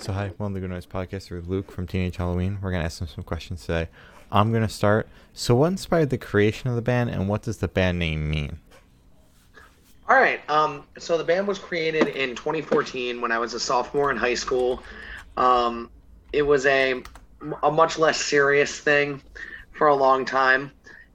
So 0.00 0.12
hi, 0.12 0.30
welcome 0.38 0.54
to 0.54 0.60
the 0.60 0.60
Good 0.60 0.72
Noise 0.72 0.86
Podcast 0.86 1.28
with 1.32 1.48
Luke 1.48 1.72
from 1.72 1.88
Teenage 1.88 2.18
Halloween. 2.18 2.58
We're 2.62 2.70
gonna 2.70 2.84
ask 2.84 3.00
him 3.00 3.08
some 3.08 3.24
questions 3.24 3.62
today. 3.62 3.88
I'm 4.30 4.52
gonna 4.52 4.68
start. 4.68 5.08
So, 5.32 5.56
what 5.56 5.72
inspired 5.72 6.10
the 6.10 6.18
creation 6.18 6.70
of 6.70 6.76
the 6.76 6.82
band, 6.82 7.10
and 7.10 7.28
what 7.28 7.42
does 7.42 7.56
the 7.56 7.66
band 7.66 7.98
name 7.98 8.30
mean? 8.30 8.60
All 10.08 10.14
right. 10.14 10.38
Um, 10.48 10.84
so 10.98 11.18
the 11.18 11.24
band 11.24 11.48
was 11.48 11.58
created 11.58 12.06
in 12.06 12.36
2014 12.36 13.20
when 13.20 13.32
I 13.32 13.40
was 13.40 13.54
a 13.54 13.60
sophomore 13.60 14.12
in 14.12 14.16
high 14.16 14.34
school. 14.34 14.84
Um, 15.36 15.90
it 16.32 16.42
was 16.42 16.64
a 16.64 17.02
a 17.64 17.70
much 17.72 17.98
less 17.98 18.20
serious 18.20 18.78
thing 18.78 19.20
for 19.72 19.88
a 19.88 19.96
long 19.96 20.24
time, 20.24 20.70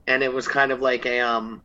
and 0.07 0.21
it 0.21 0.33
was 0.33 0.45
kind 0.45 0.73
of 0.73 0.81
like 0.81 1.05
a 1.05 1.21
um, 1.21 1.61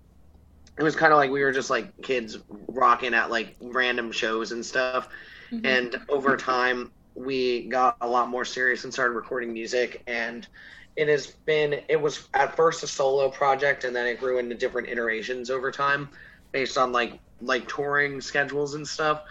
it 0.78 0.84
was 0.84 0.94
kind 0.94 1.12
of 1.12 1.16
like 1.16 1.32
we 1.32 1.42
were 1.42 1.50
just 1.50 1.68
like 1.68 2.00
kids 2.00 2.38
rocking 2.68 3.12
at 3.12 3.28
like 3.28 3.56
random 3.60 4.12
shows 4.12 4.52
and 4.52 4.64
stuff. 4.64 5.08
Mm-hmm. 5.50 5.66
And 5.66 6.00
over 6.10 6.36
time, 6.36 6.92
we 7.18 7.68
got 7.68 7.96
a 8.00 8.08
lot 8.08 8.28
more 8.28 8.44
serious 8.44 8.84
and 8.84 8.92
started 8.92 9.14
recording 9.14 9.52
music 9.52 10.02
and 10.06 10.46
it 10.96 11.08
has 11.08 11.26
been 11.46 11.80
it 11.88 12.00
was 12.00 12.28
at 12.34 12.54
first 12.54 12.82
a 12.82 12.86
solo 12.86 13.28
project 13.28 13.84
and 13.84 13.94
then 13.94 14.06
it 14.06 14.20
grew 14.20 14.38
into 14.38 14.54
different 14.54 14.88
iterations 14.88 15.50
over 15.50 15.70
time 15.70 16.08
based 16.52 16.78
on 16.78 16.92
like 16.92 17.18
like 17.40 17.68
touring 17.68 18.20
schedules 18.20 18.74
and 18.74 18.86
stuff. 18.86 19.22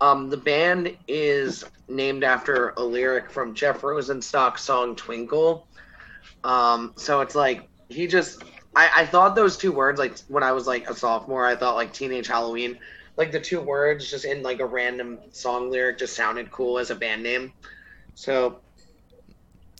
Um, 0.00 0.30
the 0.30 0.36
band 0.36 0.96
is 1.06 1.64
named 1.88 2.24
after 2.24 2.70
a 2.70 2.82
lyric 2.82 3.30
from 3.30 3.54
jeff 3.54 3.82
rosenstock's 3.82 4.62
song 4.62 4.96
twinkle. 4.96 5.66
Um, 6.44 6.92
so 6.96 7.20
it's 7.20 7.34
like 7.34 7.68
he 7.88 8.06
just 8.06 8.42
I, 8.74 8.90
I 8.96 9.06
thought 9.06 9.34
those 9.34 9.56
two 9.56 9.72
words 9.72 9.98
like 9.98 10.18
when 10.28 10.42
i 10.42 10.52
was 10.52 10.66
like 10.66 10.88
a 10.88 10.94
sophomore 10.94 11.46
i 11.46 11.54
thought 11.54 11.74
like 11.74 11.92
teenage 11.92 12.26
halloween 12.26 12.78
like 13.16 13.32
the 13.32 13.40
two 13.40 13.60
words 13.60 14.10
just 14.10 14.24
in 14.24 14.42
like 14.42 14.60
a 14.60 14.66
random 14.66 15.18
song 15.32 15.70
lyric 15.70 15.98
just 15.98 16.14
sounded 16.16 16.50
cool 16.50 16.78
as 16.78 16.90
a 16.90 16.94
band 16.94 17.22
name. 17.22 17.52
So 18.14 18.60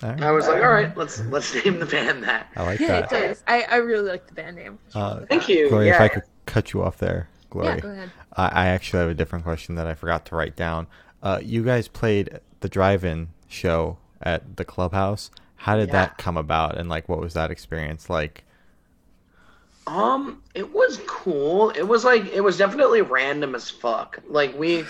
All 0.03 0.11
right. 0.11 0.23
I 0.23 0.31
was 0.33 0.47
like, 0.49 0.63
all 0.63 0.71
right, 0.71 0.97
let's 0.97 1.21
let's 1.27 1.55
name 1.65 1.79
the 1.79 1.87
band 1.87 2.23
that. 2.25 2.49
I 2.57 2.63
like 2.65 2.81
Yeah, 2.81 2.99
it 2.99 3.09
that. 3.09 3.11
does. 3.11 3.43
I, 3.47 3.63
I 3.63 3.77
really 3.77 4.09
like 4.11 4.27
the 4.27 4.35
band 4.35 4.57
name. 4.57 4.79
Uh, 4.95 5.21
Thank 5.29 5.49
you. 5.49 5.69
Glory, 5.69 5.87
yeah. 5.89 5.95
if 5.97 6.01
I 6.01 6.09
could 6.09 6.23
cut 6.47 6.73
you 6.73 6.83
off 6.83 6.99
there, 6.99 7.29
Glory. 7.51 7.69
Yeah, 7.69 7.81
go 7.81 7.89
ahead. 7.91 8.11
I, 8.37 8.47
I 8.49 8.67
actually 8.69 9.01
have 9.01 9.11
a 9.11 9.15
different 9.15 9.45
question 9.45 9.75
that 9.77 9.87
I 9.87 9.95
forgot 9.95 10.27
to 10.27 10.37
write 10.37 10.57
down. 10.57 10.87
Uh, 11.23 11.39
you 11.43 11.63
guys 11.65 11.87
played 11.89 12.41
the 12.61 12.69
drive-in 12.69 13.29
show 13.49 13.99
at 14.21 14.57
the 14.57 14.65
clubhouse. 14.65 15.31
How 15.57 15.77
did 15.77 15.89
Yeah. 15.89 15.93
that 15.93 16.19
come 16.19 16.37
about, 16.37 16.77
and 16.77 16.89
like, 16.89 17.09
what 17.09 17.21
was 17.21 17.35
that 17.35 17.51
experience 17.51 18.11
like? 18.11 18.45
Um, 19.87 20.43
it 20.55 20.73
was 20.73 21.01
cool. 21.07 21.71
It 21.71 21.83
was 21.83 22.05
like 22.05 22.27
it 22.33 22.41
was 22.41 22.57
definitely 22.57 23.03
random 23.03 23.55
as 23.55 23.69
fuck. 23.69 24.19
Like 24.29 24.57
we 24.59 24.85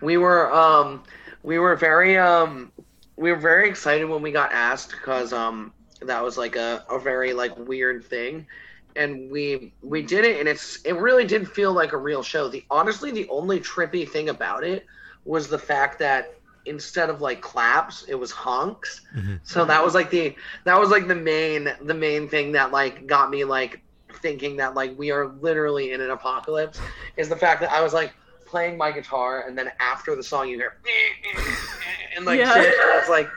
we 0.00 0.16
were 0.16 0.52
um 0.52 1.02
we 1.42 1.58
were 1.58 1.76
very 1.76 2.16
um 2.16 2.72
we 3.16 3.30
were 3.32 3.38
very 3.38 3.68
excited 3.68 4.04
when 4.08 4.22
we 4.22 4.30
got 4.30 4.52
asked 4.52 4.92
because 4.92 5.32
um 5.32 5.72
that 6.02 6.22
was 6.22 6.38
like 6.38 6.56
a, 6.56 6.84
a 6.90 6.98
very 7.00 7.32
like 7.32 7.56
weird 7.58 8.04
thing 8.04 8.46
and 8.94 9.30
we 9.30 9.72
we 9.82 10.02
did 10.02 10.24
it 10.24 10.38
and 10.38 10.48
it's 10.48 10.78
it 10.84 10.92
really 10.94 11.24
did 11.24 11.48
feel 11.48 11.72
like 11.72 11.92
a 11.92 11.96
real 11.96 12.22
show 12.22 12.48
the 12.48 12.64
honestly 12.70 13.10
the 13.10 13.28
only 13.28 13.58
trippy 13.60 14.08
thing 14.08 14.28
about 14.28 14.62
it 14.62 14.86
was 15.24 15.48
the 15.48 15.58
fact 15.58 15.98
that 15.98 16.28
instead 16.66 17.10
of 17.10 17.20
like 17.20 17.40
claps 17.40 18.04
it 18.08 18.14
was 18.14 18.30
honks 18.30 19.00
Mhm. 19.16 19.40
so 19.42 19.64
that 19.64 19.84
was 19.84 19.94
like 19.94 20.10
the 20.10 20.36
that 20.64 20.78
was 20.78 20.90
like 20.90 21.08
the 21.08 21.14
main 21.16 21.68
the 21.82 21.94
main 21.94 22.28
thing 22.28 22.52
that 22.52 22.70
like 22.70 23.06
got 23.06 23.30
me 23.30 23.44
like 23.44 23.82
thinking 24.20 24.56
that 24.56 24.74
like 24.74 24.96
we 24.98 25.10
are 25.10 25.28
literally 25.40 25.92
in 25.92 26.00
an 26.00 26.10
apocalypse 26.10 26.80
is 27.16 27.28
the 27.28 27.36
fact 27.36 27.60
that 27.60 27.70
i 27.72 27.80
was 27.80 27.92
like 27.92 28.12
playing 28.46 28.76
my 28.78 28.90
guitar 28.90 29.44
and 29.46 29.56
then 29.58 29.70
after 29.80 30.14
the 30.16 30.22
song 30.22 30.48
you 30.48 30.56
hear 30.56 30.76
and 32.16 32.24
like 32.24 32.38
Yeah. 32.38 32.52
shit 32.54 32.66
and 32.66 32.98
it's 33.00 33.08
like 33.08 33.28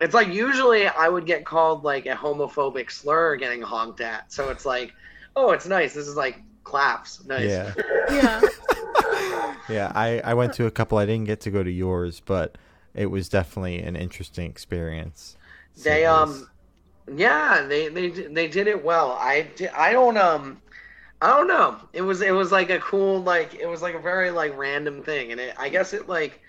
it's 0.00 0.14
like 0.14 0.28
usually 0.28 0.88
I 0.88 1.08
would 1.08 1.26
get 1.26 1.44
called 1.44 1.84
like 1.84 2.06
a 2.06 2.14
homophobic 2.16 2.90
slur 2.90 3.36
getting 3.36 3.62
honked 3.62 4.00
at. 4.00 4.32
So 4.32 4.48
it's 4.50 4.66
like, 4.66 4.92
oh, 5.36 5.52
it's 5.52 5.64
nice. 5.68 5.94
This 5.94 6.08
is 6.08 6.16
like 6.16 6.40
claps. 6.64 7.24
Nice. 7.24 7.48
Yeah. 7.48 7.72
Yeah. 8.10 8.40
Yeah, 9.68 9.92
I, 9.94 10.20
I 10.24 10.34
went 10.34 10.54
to 10.54 10.66
a 10.66 10.70
couple. 10.72 10.98
I 10.98 11.06
didn't 11.06 11.26
get 11.26 11.40
to 11.42 11.50
go 11.52 11.62
to 11.62 11.70
yours, 11.70 12.20
but 12.24 12.58
it 12.94 13.06
was 13.06 13.28
definitely 13.28 13.78
an 13.80 13.94
interesting 13.94 14.50
experience. 14.50 15.36
So 15.74 15.88
they 15.90 16.02
was- 16.04 16.40
um 16.42 16.48
yeah, 17.10 17.62
they 17.68 17.88
they 17.88 18.10
they 18.10 18.48
did 18.48 18.66
it 18.66 18.82
well. 18.84 19.12
I 19.12 19.50
I 19.76 19.92
don't 19.92 20.16
um 20.16 20.62
I 21.22 21.28
don't 21.28 21.48
know. 21.48 21.78
It 21.92 22.02
was 22.02 22.22
it 22.22 22.32
was 22.32 22.52
like 22.52 22.70
a 22.70 22.80
cool 22.80 23.22
like 23.22 23.54
it 23.54 23.66
was 23.66 23.82
like 23.82 23.94
a 23.94 24.00
very 24.00 24.30
like 24.30 24.56
random 24.56 25.02
thing 25.02 25.32
and 25.32 25.40
it 25.40 25.54
I 25.58 25.68
guess 25.68 25.92
it 25.94 26.08
like 26.08 26.40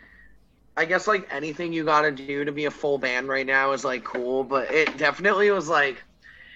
I 0.78 0.86
guess 0.86 1.08
like 1.08 1.28
anything 1.34 1.74
you 1.74 1.86
got 1.86 2.03
to 2.03 2.12
do 2.12 2.46
to 2.46 2.52
be 2.52 2.66
a 2.66 2.72
full 2.72 2.97
band 2.97 3.28
right 3.30 3.46
now 3.46 3.74
is 3.74 3.86
like 3.86 4.03
cool, 4.03 4.44
but 4.44 4.72
it 4.72 4.97
definitely 4.97 5.52
was 5.52 5.69
like 5.69 6.03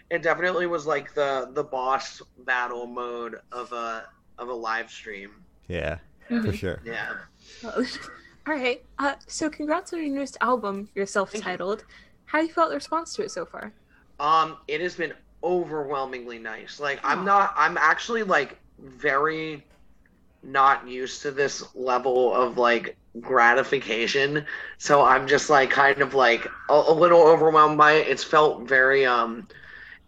it 0.09 0.23
definitely 0.23 0.67
was 0.67 0.87
like 0.87 1.13
the 1.15 1.51
the 1.53 1.63
boss 1.63 2.21
battle 2.39 2.87
mode 2.87 3.37
of 3.51 3.71
a 3.73 4.05
of 4.39 4.49
a 4.49 4.53
live 4.53 4.91
stream. 4.91 5.31
yeah, 5.67 5.99
for 6.41 6.51
Mhm. 6.51 6.53
sure. 6.53 6.83
Yeah. 6.83 7.13
All 7.63 8.53
right. 8.53 8.81
Uh, 8.97 9.15
so 9.27 9.49
congrats 9.49 9.93
on 9.93 9.99
your 10.01 10.09
newest 10.15 10.37
album, 10.41 10.89
your 10.95 11.05
self-titled. 11.05 11.85
How 12.25 12.39
you 12.39 12.49
felt 12.49 12.69
the 12.69 12.75
response 12.75 13.13
to 13.15 13.23
it 13.23 13.31
so 13.31 13.45
far? 13.45 13.73
Um, 14.19 14.57
it 14.67 14.81
has 14.81 14.95
been 14.95 15.13
overwhelmingly 15.43 16.39
nice. 16.39 16.79
Like 16.79 16.99
I'm 17.03 17.23
not 17.23 17.53
I'm 17.55 17.77
actually 17.77 18.23
like 18.23 18.57
very 18.79 19.63
not 20.43 20.87
used 20.87 21.21
to 21.23 21.31
this 21.31 21.63
level 21.75 22.33
of 22.33 22.57
like 22.57 22.95
gratification. 23.21 24.45
So 24.77 25.03
I'm 25.03 25.27
just 25.27 25.49
like 25.49 25.69
kind 25.69 26.01
of 26.01 26.13
like 26.13 26.47
a, 26.69 26.73
a 26.73 26.93
little 26.93 27.21
overwhelmed 27.21 27.77
by 27.77 27.93
it. 27.93 28.07
It's 28.07 28.23
felt 28.23 28.63
very 28.63 29.05
um 29.05 29.47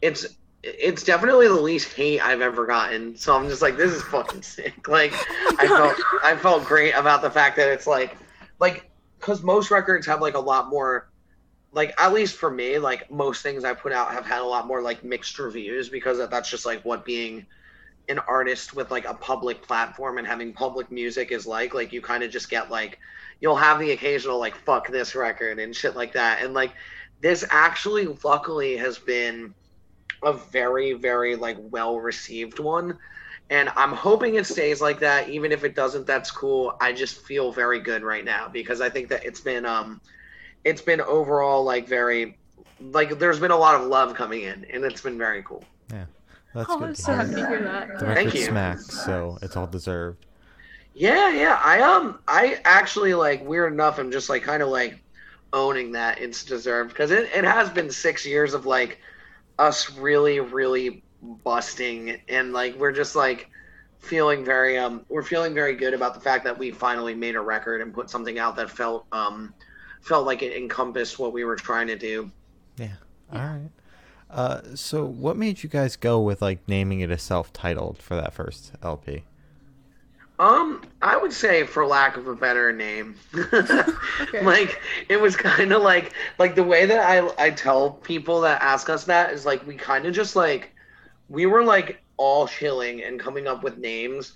it's 0.01 0.25
it's 0.61 1.03
definitely 1.03 1.47
the 1.47 1.53
least 1.53 1.93
hate 1.93 2.19
I've 2.19 2.41
ever 2.41 2.65
gotten. 2.65 3.15
So 3.15 3.35
I'm 3.35 3.47
just 3.47 3.61
like 3.61 3.77
this 3.77 3.91
is 3.91 4.01
fucking 4.03 4.41
sick. 4.41 4.87
Like 4.87 5.13
I 5.59 5.67
felt 5.67 5.95
I 6.23 6.35
felt 6.35 6.65
great 6.65 6.93
about 6.93 7.21
the 7.21 7.29
fact 7.29 7.55
that 7.57 7.69
it's 7.69 7.87
like 7.87 8.17
like 8.59 8.89
cuz 9.19 9.43
most 9.43 9.71
records 9.71 10.07
have 10.07 10.21
like 10.21 10.35
a 10.35 10.39
lot 10.39 10.69
more 10.69 11.08
like 11.71 11.93
at 11.99 12.13
least 12.13 12.35
for 12.35 12.49
me 12.49 12.79
like 12.79 13.09
most 13.11 13.43
things 13.43 13.63
i 13.63 13.73
put 13.73 13.91
out 13.91 14.11
have 14.11 14.25
had 14.25 14.41
a 14.41 14.45
lot 14.45 14.65
more 14.67 14.81
like 14.81 15.03
mixed 15.03 15.37
reviews 15.37 15.89
because 15.89 16.17
that's 16.29 16.49
just 16.49 16.65
like 16.65 16.83
what 16.83 17.05
being 17.05 17.45
an 18.09 18.19
artist 18.27 18.75
with 18.75 18.89
like 18.91 19.05
a 19.05 19.13
public 19.13 19.61
platform 19.61 20.17
and 20.17 20.27
having 20.27 20.51
public 20.51 20.91
music 20.91 21.31
is 21.31 21.45
like 21.45 21.73
like 21.73 21.93
you 21.93 22.01
kind 22.01 22.23
of 22.23 22.31
just 22.31 22.49
get 22.49 22.71
like 22.71 22.97
you'll 23.39 23.55
have 23.55 23.79
the 23.79 23.91
occasional 23.91 24.39
like 24.39 24.55
fuck 24.55 24.87
this 24.87 25.15
record 25.15 25.59
and 25.59 25.75
shit 25.75 25.95
like 25.95 26.13
that. 26.13 26.43
And 26.43 26.53
like 26.53 26.73
this 27.21 27.45
actually 27.49 28.07
luckily 28.23 28.77
has 28.77 28.97
been 28.97 29.53
a 30.23 30.33
very 30.33 30.93
very 30.93 31.35
like 31.35 31.57
well 31.59 31.99
received 31.99 32.59
one. 32.59 32.97
And 33.51 33.69
i'm 33.75 33.93
hoping 33.93 34.35
it 34.35 34.47
stays 34.47 34.81
like 34.81 34.99
that. 34.99 35.29
Even 35.29 35.51
if 35.51 35.63
it 35.63 35.75
doesn't 35.75 36.07
that's 36.07 36.31
cool. 36.31 36.73
I 36.81 36.93
just 36.93 37.21
feel 37.21 37.51
very 37.51 37.79
good 37.79 38.01
right 38.03 38.25
now 38.25 38.49
because 38.49 38.81
i 38.81 38.89
think 38.89 39.09
that 39.09 39.23
it's 39.23 39.41
been 39.41 39.65
um 39.65 40.01
it's 40.63 40.81
been 40.81 41.01
overall 41.01 41.63
like 41.63 41.87
very 41.87 42.37
like 42.81 43.17
there's 43.19 43.39
been 43.39 43.51
a 43.51 43.57
lot 43.57 43.75
of 43.79 43.87
love 43.87 44.13
coming 44.15 44.41
in 44.43 44.65
and 44.71 44.83
it's 44.83 45.01
been 45.01 45.17
very 45.17 45.43
cool 45.43 45.63
Yeah, 45.91 46.05
That's 46.53 46.69
oh, 46.69 46.79
good 46.79 46.89
I'm 46.89 46.95
so 46.95 47.13
happy 47.13 47.35
to 47.35 47.47
hear 47.47 47.61
that. 47.63 47.87
The 47.99 48.05
Thank 48.05 48.17
record 48.27 48.33
you. 48.35 48.45
smacks, 48.45 48.85
so 49.05 49.37
it's 49.41 49.57
all 49.57 49.67
deserved. 49.67 50.25
yeah 50.93 51.29
yeah 51.31 51.59
i 51.63 51.81
um 51.81 52.19
i 52.27 52.59
actually 52.65 53.13
like 53.13 53.43
weird 53.45 53.71
enough 53.73 53.99
i'm 53.99 54.11
just 54.11 54.29
like 54.29 54.43
kind 54.43 54.61
of 54.63 54.69
like 54.69 55.01
owning 55.53 55.91
that 55.93 56.19
it's 56.19 56.43
deserved 56.43 56.89
because 56.89 57.11
it, 57.11 57.29
it 57.33 57.43
has 57.43 57.69
been 57.69 57.89
six 57.89 58.25
years 58.25 58.53
of 58.53 58.65
like 58.65 58.99
us 59.57 59.91
really 59.97 60.39
really 60.39 61.03
busting 61.43 62.19
and 62.29 62.53
like 62.53 62.75
we're 62.75 62.91
just 62.91 63.15
like 63.15 63.49
feeling 63.99 64.45
very 64.45 64.77
um 64.77 65.05
we're 65.09 65.23
feeling 65.23 65.53
very 65.53 65.75
good 65.75 65.93
about 65.93 66.13
the 66.13 66.19
fact 66.19 66.43
that 66.45 66.57
we 66.57 66.71
finally 66.71 67.13
made 67.13 67.35
a 67.35 67.41
record 67.41 67.81
and 67.81 67.93
put 67.93 68.09
something 68.09 68.39
out 68.39 68.55
that 68.55 68.69
felt 68.69 69.05
um 69.11 69.53
felt 70.01 70.25
like 70.25 70.41
it 70.41 70.55
encompassed 70.55 71.19
what 71.19 71.33
we 71.33 71.43
were 71.43 71.55
trying 71.55 71.87
to 71.87 71.95
do 71.95 72.31
Yeah. 72.77 72.95
All 73.31 73.39
right. 73.39 73.69
Uh, 74.29 74.61
so 74.75 75.05
what 75.05 75.37
made 75.37 75.63
you 75.63 75.69
guys 75.69 75.95
go 75.95 76.21
with 76.21 76.41
like 76.41 76.59
naming 76.67 76.99
it 76.99 77.09
a 77.09 77.17
self-titled 77.17 77.97
for 77.97 78.15
that 78.15 78.33
first 78.33 78.71
LP? 78.83 79.23
Um, 80.37 80.83
I 81.01 81.17
would 81.17 81.33
say, 81.33 81.65
for 81.65 81.85
lack 81.85 82.15
of 82.15 82.27
a 82.27 82.35
better 82.35 82.71
name, 82.71 83.15
like 84.41 84.79
it 85.09 85.19
was 85.19 85.35
kind 85.35 85.73
of 85.73 85.81
like 85.81 86.13
like 86.37 86.55
the 86.55 86.63
way 86.63 86.85
that 86.85 86.99
I 86.99 87.47
I 87.47 87.49
tell 87.49 87.91
people 87.91 88.39
that 88.41 88.61
ask 88.61 88.89
us 88.89 89.03
that 89.05 89.33
is 89.33 89.45
like 89.45 89.65
we 89.67 89.75
kind 89.75 90.05
of 90.05 90.13
just 90.13 90.37
like 90.37 90.71
we 91.27 91.45
were 91.45 91.63
like 91.63 92.01
all 92.15 92.47
chilling 92.47 93.03
and 93.03 93.19
coming 93.19 93.47
up 93.47 93.63
with 93.63 93.77
names, 93.79 94.31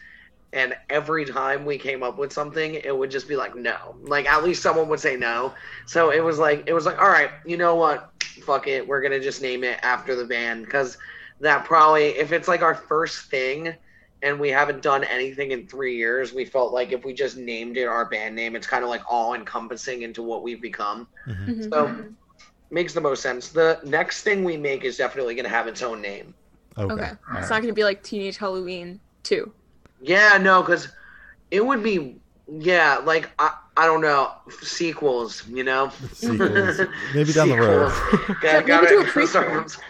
and 0.54 0.76
every 0.90 1.26
time 1.26 1.66
we 1.66 1.78
came 1.78 2.04
up 2.04 2.18
with 2.18 2.32
something, 2.32 2.76
it 2.76 2.96
would 2.96 3.12
just 3.12 3.28
be 3.28 3.36
like 3.36 3.56
no, 3.56 3.96
like 4.04 4.28
at 4.28 4.44
least 4.44 4.62
someone 4.62 4.88
would 4.90 5.00
say 5.00 5.16
no. 5.16 5.54
So 5.88 6.12
it 6.12 6.24
was 6.24 6.40
like 6.40 6.64
it 6.68 6.74
was 6.74 6.86
like 6.86 7.00
all 7.00 7.10
right, 7.10 7.32
you 7.46 7.58
know 7.58 7.76
what, 7.76 8.12
fuck 8.44 8.68
it, 8.68 8.88
we're 8.88 9.02
gonna 9.02 9.20
just 9.20 9.42
name 9.42 9.64
it 9.64 9.80
after 9.84 10.16
the 10.16 10.26
band 10.26 10.66
because 10.66 10.98
that 11.40 11.66
probably 11.66 12.06
if 12.10 12.32
it's 12.32 12.48
like 12.48 12.62
our 12.62 12.76
first 12.76 13.30
thing 13.30 13.76
and 14.24 14.40
we 14.40 14.50
haven't 14.50 14.82
done 14.82 15.04
anything 15.04 15.52
in 15.52 15.68
three 15.68 15.98
years. 15.98 16.34
We 16.34 16.46
felt 16.46 16.74
like 16.74 16.94
if 16.94 17.04
we 17.04 17.14
just 17.14 17.36
named 17.36 17.76
it 17.76 17.84
our 17.84 18.06
band 18.06 18.36
name, 18.36 18.56
it's 18.56 18.66
kind 18.66 18.84
of 18.84 18.90
like 18.90 19.02
all 19.10 19.34
encompassing 19.34 20.02
into 20.04 20.24
what 20.24 20.44
we've 20.44 20.62
become. 20.62 21.08
Mhm. 21.28 21.50
Mhm. 21.50 21.70
So 21.70 22.06
makes 22.72 22.94
the 22.94 23.02
most 23.02 23.22
sense. 23.22 23.50
The 23.50 23.80
next 23.84 24.24
thing 24.24 24.44
we 24.44 24.58
make 24.58 24.86
is 24.86 24.98
definitely 24.98 25.36
going 25.36 25.44
to 25.44 25.50
have 25.50 25.68
its 25.68 25.82
own 25.82 26.02
name. 26.02 26.34
Okay. 26.78 26.94
Okay. 26.94 27.12
It's 27.12 27.20
right. 27.28 27.42
not 27.42 27.50
going 27.50 27.68
to 27.68 27.74
be 27.74 27.84
like 27.84 28.02
Teenage 28.02 28.38
Halloween 28.38 29.00
2. 29.24 29.52
Yeah, 30.04 30.38
no, 30.38 30.62
because 30.62 30.90
it 31.50 31.66
would 31.66 31.82
be, 31.82 32.18
yeah, 32.48 32.98
like 32.98 33.30
I, 33.40 33.56
I 33.78 33.86
don't 33.86 34.02
know, 34.02 34.32
sequels, 34.62 35.48
you 35.48 35.64
know. 35.64 35.90
Sequels. 36.14 36.82
Maybe 37.16 37.34
down 37.34 37.50
the 37.50 37.58
road. 37.58 37.92
Sequels. 37.92 38.38
Yeah, 38.44 38.62
Gotta- 38.62 38.84
maybe 38.86 38.88
do 38.88 39.02
a 39.02 39.06
prequel. 39.12 39.82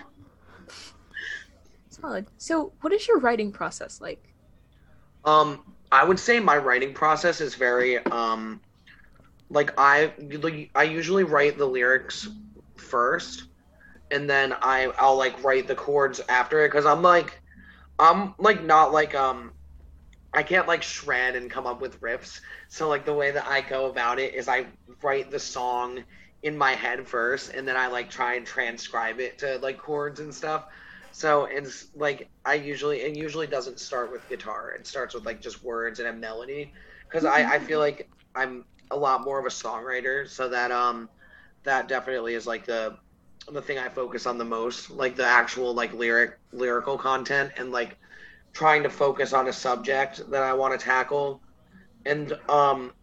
Solid. 1.90 2.28
So, 2.38 2.74
what 2.82 2.94
is 2.94 3.08
your 3.08 3.20
writing 3.20 3.52
process 3.52 4.00
like? 4.00 4.34
Um, 5.26 5.64
I 5.92 6.04
would 6.04 6.20
say 6.20 6.40
my 6.40 6.58
writing 6.58 6.94
process 6.94 7.42
is 7.42 7.56
very 7.56 8.04
um, 8.08 8.62
like 9.50 9.74
I 9.78 10.14
like, 10.42 10.70
I 10.76 10.84
usually 10.84 11.24
write 11.24 11.58
the 11.58 11.66
lyrics 11.66 12.28
first, 12.76 13.46
and 14.12 14.30
then 14.30 14.54
I 14.62 14.92
I'll 14.98 15.18
like 15.18 15.44
write 15.44 15.68
the 15.68 15.76
chords 15.76 16.20
after 16.30 16.66
it 16.66 16.70
because 16.70 16.86
I'm 16.86 17.02
like 17.02 17.40
I'm 18.00 18.34
like 18.38 18.64
not 18.64 18.92
like 18.92 19.16
um 19.16 19.52
I 20.34 20.44
can't 20.44 20.68
like 20.68 20.84
shred 20.84 21.36
and 21.36 21.50
come 21.50 21.68
up 21.68 21.82
with 21.82 22.02
riffs. 22.02 22.42
So 22.68 22.90
like 22.90 23.06
the 23.06 23.14
way 23.14 23.32
that 23.32 23.46
I 23.48 23.62
go 23.62 23.86
about 23.86 24.20
it 24.20 24.34
is 24.34 24.48
I 24.48 24.66
write 25.02 25.32
the 25.32 25.40
song 25.40 26.04
in 26.44 26.58
my 26.58 26.74
head 26.74 27.08
first, 27.08 27.54
and 27.54 27.68
then 27.68 27.78
I 27.78 27.88
like 27.88 28.10
try 28.10 28.36
and 28.36 28.46
transcribe 28.46 29.20
it 29.20 29.38
to 29.40 29.58
like 29.60 29.78
chords 29.78 30.20
and 30.20 30.34
stuff. 30.34 30.66
So 31.12 31.46
it's 31.46 31.88
like 31.96 32.30
I 32.46 32.56
usually 32.56 33.02
it 33.02 33.16
usually 33.16 33.48
doesn't 33.48 33.80
start 33.80 34.12
with 34.12 34.28
guitar. 34.28 34.72
It 34.72 34.88
starts 34.88 35.14
with 35.14 35.26
like 35.26 35.42
just 35.42 35.64
words 35.64 36.00
and 36.00 36.08
a 36.08 36.14
melody 36.14 36.74
because 37.08 37.26
I 37.26 37.56
I 37.56 37.60
feel 37.60 37.80
like 37.80 38.10
I'm 38.36 38.66
a 38.92 38.98
lot 38.98 39.24
more 39.24 39.40
of 39.40 39.46
a 39.46 39.50
songwriter. 39.50 40.28
So 40.28 40.50
that 40.50 40.72
um 40.72 41.10
that 41.64 41.88
definitely 41.88 42.34
is 42.34 42.48
like 42.48 42.66
the 42.66 42.98
the 43.52 43.62
thing 43.62 43.78
I 43.78 43.90
focus 43.90 44.26
on 44.26 44.38
the 44.38 44.46
most, 44.46 44.90
like 44.90 45.16
the 45.16 45.26
actual 45.26 45.74
like 45.74 45.94
lyric 45.94 46.40
lyrical 46.52 46.98
content 46.98 47.52
and 47.58 47.72
like 47.72 47.98
trying 48.54 48.84
to 48.84 48.90
focus 48.90 49.34
on 49.34 49.48
a 49.48 49.54
subject 49.54 50.30
that 50.32 50.44
I 50.44 50.54
want 50.54 50.80
to 50.80 50.84
tackle. 50.84 51.42
And 52.06 52.34
um 52.50 52.94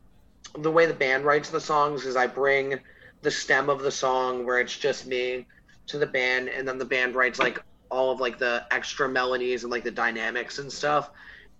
the 0.58 0.70
way 0.70 0.87
the 0.87 0.94
band 0.94 1.25
writes 1.25 1.50
the 1.50 1.61
songs 1.61 2.05
is 2.06 2.17
I 2.17 2.26
bring 2.26 2.81
the 3.23 3.31
stem 3.31 3.69
of 3.69 3.82
the 3.82 3.91
song 3.91 4.47
where 4.47 4.58
it's 4.58 4.76
just 4.76 5.06
me 5.06 5.47
to 5.88 5.99
the 5.99 6.06
band 6.06 6.49
and 6.49 6.67
then 6.67 6.79
the 6.79 6.85
band 6.85 7.14
writes 7.14 7.38
like 7.38 7.62
all 7.91 8.11
of 8.11 8.20
like 8.20 8.38
the 8.38 8.64
extra 8.70 9.08
melodies 9.08 9.62
and 9.64 9.70
like 9.70 9.85
the 9.85 9.91
dynamics 9.91 10.58
and 10.58 10.73
stuff 10.73 11.11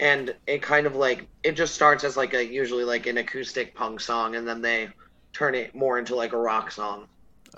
and 0.01 0.35
it 0.47 0.63
kind 0.63 0.87
of 0.87 0.97
like 0.97 1.27
it 1.43 1.53
just 1.53 1.75
starts 1.75 2.05
as 2.05 2.17
like 2.17 2.33
a 2.35 2.45
usually 2.45 2.85
like 2.85 3.07
an 3.07 3.19
acoustic 3.19 3.75
punk 3.75 4.01
song 4.01 4.37
and 4.37 4.47
then 4.49 4.63
they 4.63 4.89
turn 5.33 5.55
it 5.55 5.75
more 5.75 5.99
into 5.99 6.15
like 6.15 6.33
a 6.33 6.39
rock 6.39 6.71
song 6.71 7.07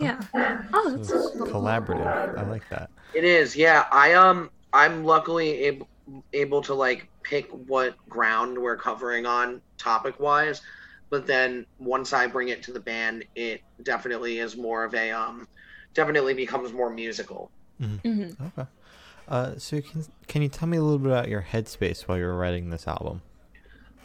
Yeah. 0.00 0.18
Oh, 0.34 0.94
that's 0.96 1.08
So 1.08 1.16
it's 1.18 1.36
collaborative. 1.52 2.38
I 2.38 2.42
like 2.42 2.68
that. 2.70 2.90
it 3.14 3.24
is 3.24 3.54
yeah 3.54 3.86
i 3.92 4.14
um 4.14 4.50
i'm 4.72 5.04
luckily 5.04 5.64
able 5.64 5.86
able 6.32 6.62
to 6.62 6.74
like 6.74 7.08
pick 7.22 7.48
what 7.50 7.96
ground 8.08 8.58
we're 8.58 8.76
covering 8.76 9.26
on 9.26 9.60
topic 9.78 10.18
wise 10.20 10.62
but 11.10 11.26
then 11.26 11.66
once 11.78 12.12
i 12.12 12.26
bring 12.26 12.48
it 12.48 12.62
to 12.62 12.72
the 12.72 12.80
band 12.80 13.24
it 13.34 13.62
definitely 13.82 14.38
is 14.38 14.56
more 14.56 14.84
of 14.84 14.94
a 14.94 15.10
um 15.10 15.46
definitely 15.94 16.34
becomes 16.34 16.72
more 16.72 16.90
musical 16.90 17.50
mm-hmm. 17.80 18.44
Okay. 18.46 18.68
Uh, 19.28 19.56
so 19.56 19.80
can 19.80 20.04
can 20.26 20.42
you 20.42 20.48
tell 20.48 20.68
me 20.68 20.76
a 20.76 20.82
little 20.82 20.98
bit 20.98 21.10
about 21.10 21.28
your 21.28 21.42
headspace 21.42 22.02
while 22.02 22.18
you 22.18 22.24
were 22.24 22.36
writing 22.36 22.70
this 22.70 22.86
album? 22.86 23.22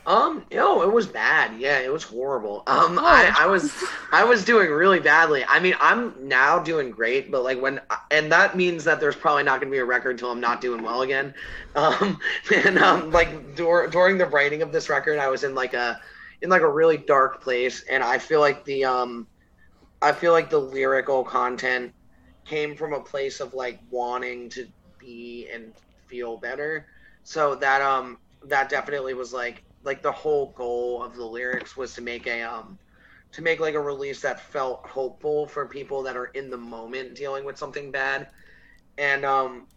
Um, 0.07 0.45
no, 0.54 0.83
it 0.83 0.92
was 0.94 1.06
bad. 1.07 1.59
Yeah, 1.59 1.80
it 1.80 1.92
was 1.92 2.04
horrible. 2.04 2.63
Um, 2.68 2.98
Oh. 2.98 3.06
I, 3.06 3.33
I 3.39 3.45
was, 3.48 3.75
I 4.12 4.24
was 4.24 4.45
doing 4.45 4.71
really 4.71 5.01
badly. 5.01 5.44
I 5.48 5.59
mean, 5.59 5.75
I'm 5.81 6.15
now 6.27 6.59
doing 6.59 6.92
great, 6.92 7.30
but 7.30 7.44
like 7.44 7.62
when, 7.62 7.81
and 8.09 8.31
that 8.31 8.56
means 8.56 8.86
that 8.86 9.01
there's 9.01 9.18
probably 9.18 9.44
not 9.44 9.59
going 9.62 9.69
to 9.71 9.75
be 9.75 9.80
a 9.80 9.86
record 9.86 10.12
until 10.12 10.31
I'm 10.31 10.39
not 10.39 10.62
doing 10.62 10.81
well 10.81 11.01
again. 11.01 11.36
Um, 11.75 12.19
and 12.56 12.80
um, 12.80 13.12
like 13.12 13.56
dur- 13.56 13.88
during 13.89 14.18
the 14.18 14.27
writing 14.27 14.62
of 14.63 14.71
this 14.71 14.89
record, 14.89 15.19
I 15.19 15.27
was 15.30 15.44
in 15.44 15.54
like 15.56 15.74
a, 15.74 16.00
in 16.42 16.50
like 16.50 16.62
a 16.62 16.71
really 16.71 16.98
dark 16.98 17.42
place, 17.44 17.83
and 17.89 18.01
I 18.03 18.18
feel 18.18 18.39
like 18.39 18.63
the, 18.63 18.86
um, 18.86 19.27
I 20.01 20.13
feel 20.13 20.31
like 20.31 20.50
the 20.50 20.60
lyrical 20.60 21.24
content 21.24 21.94
came 22.45 22.75
from 22.75 22.94
a 22.94 23.01
place 23.01 23.42
of 23.42 23.53
like 23.53 23.81
wanting 23.89 24.50
to 24.51 24.68
be 25.00 25.50
and 25.53 25.74
feel 26.07 26.38
better. 26.38 26.88
So 27.24 27.56
that 27.56 27.81
um 27.81 28.19
that 28.44 28.69
definitely 28.69 29.13
was 29.13 29.33
like 29.33 29.63
like 29.83 30.01
the 30.01 30.12
whole 30.12 30.53
goal 30.57 31.03
of 31.03 31.15
the 31.15 31.25
lyrics 31.25 31.77
was 31.77 31.94
to 31.95 32.01
make 32.01 32.27
a 32.27 32.41
um 32.41 32.77
to 33.31 33.41
make 33.41 33.59
like 33.59 33.75
a 33.75 33.79
release 33.79 34.21
that 34.21 34.39
felt 34.39 34.85
hopeful 34.88 35.47
for 35.47 35.68
people 35.68 36.03
that 36.03 36.15
are 36.15 36.27
in 36.27 36.50
the 36.50 36.57
moment 36.57 37.15
dealing 37.15 37.45
with 37.45 37.57
something 37.57 37.91
bad. 37.91 38.29
And 38.97 39.25
um 39.25 39.68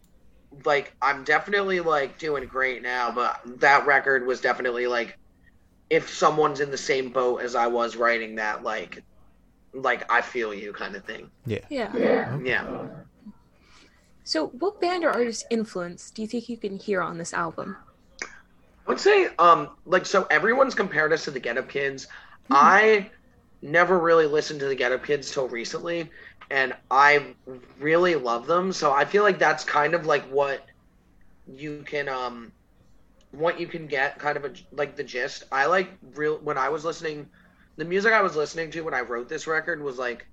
like 0.65 0.95
I'm 1.01 1.25
definitely 1.25 1.81
like 1.81 2.19
doing 2.19 2.47
great 2.47 2.83
now, 2.83 3.11
but 3.11 3.41
that 3.61 3.87
record 3.87 4.27
was 4.27 4.41
definitely 4.41 4.87
like 4.87 5.19
if 5.91 6.09
someone's 6.09 6.61
in 6.61 6.71
the 6.71 6.79
same 6.79 7.11
boat 7.11 7.43
as 7.43 7.55
I 7.55 7.67
was 7.67 7.97
writing 7.97 8.37
that 8.37 8.63
like 8.63 9.03
like 9.75 10.11
I 10.11 10.21
feel 10.21 10.53
you 10.55 10.73
kind 10.73 10.97
of 10.97 11.05
thing. 11.05 11.31
Yeah. 11.47 11.65
Yeah. 11.71 12.39
Yeah. 12.43 12.87
So, 14.25 14.49
what 14.49 14.81
band 14.81 15.05
or 15.05 15.11
artist 15.11 15.45
influence 15.51 16.11
do 16.11 16.23
you 16.23 16.29
think 16.29 16.49
you 16.49 16.57
can 16.57 16.79
hear 16.79 17.03
on 17.03 17.19
this 17.19 17.35
album? 17.35 17.77
I 18.87 18.91
would 18.91 19.01
say, 19.01 19.29
um, 19.39 19.71
like, 19.87 20.07
so 20.07 20.27
everyone's 20.31 20.75
compared 20.75 21.13
us 21.13 21.25
to 21.25 21.31
the 21.31 21.41
Get 21.41 21.59
Up 21.59 21.69
Kids. 21.69 22.09
I 22.51 23.11
never 23.63 23.99
really 23.99 24.27
listened 24.27 24.61
to 24.61 24.67
the 24.67 24.75
Get 24.75 24.93
Up 24.93 25.05
Kids 25.05 25.31
till 25.31 25.49
recently, 25.49 26.11
and 26.51 26.75
I 26.91 27.35
really 27.79 28.17
love 28.17 28.47
them. 28.47 28.73
So 28.73 28.93
I 28.93 29.05
feel 29.05 29.23
like 29.23 29.39
that's 29.39 29.65
kind 29.65 29.95
of 29.95 30.07
like 30.07 30.25
what 30.25 30.67
you 31.47 31.83
can, 31.87 32.09
um, 32.09 32.53
what 33.33 33.61
you 33.61 33.67
can 33.67 33.87
get, 33.87 34.19
kind 34.19 34.37
of 34.37 34.45
a, 34.45 34.53
like 34.73 34.97
the 34.97 35.05
gist. 35.05 35.45
I 35.53 35.67
like 35.67 35.91
real 36.15 36.39
when 36.39 36.59
I 36.59 36.69
was 36.69 36.85
listening, 36.85 37.29
the 37.77 37.85
music 37.85 38.13
I 38.13 38.23
was 38.23 38.35
listening 38.35 38.71
to 38.73 38.81
when 38.81 38.95
I 38.95 39.01
wrote 39.03 39.29
this 39.29 39.47
record 39.47 39.83
was 39.83 39.99
like, 39.99 40.27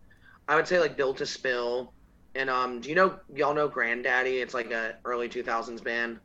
I 0.48 0.56
would 0.56 0.68
say 0.68 0.80
like 0.80 0.98
Built 0.98 1.18
to 1.18 1.26
Spill, 1.26 1.94
and 2.34 2.50
um, 2.50 2.82
do 2.82 2.90
you 2.90 2.96
know 2.96 3.20
y'all 3.36 3.54
know 3.54 3.70
Grandaddy? 3.70 4.42
It's 4.42 4.54
like 4.54 4.72
a 4.72 4.96
early 5.06 5.28
two 5.30 5.44
thousands 5.44 5.82
band. 5.82 6.20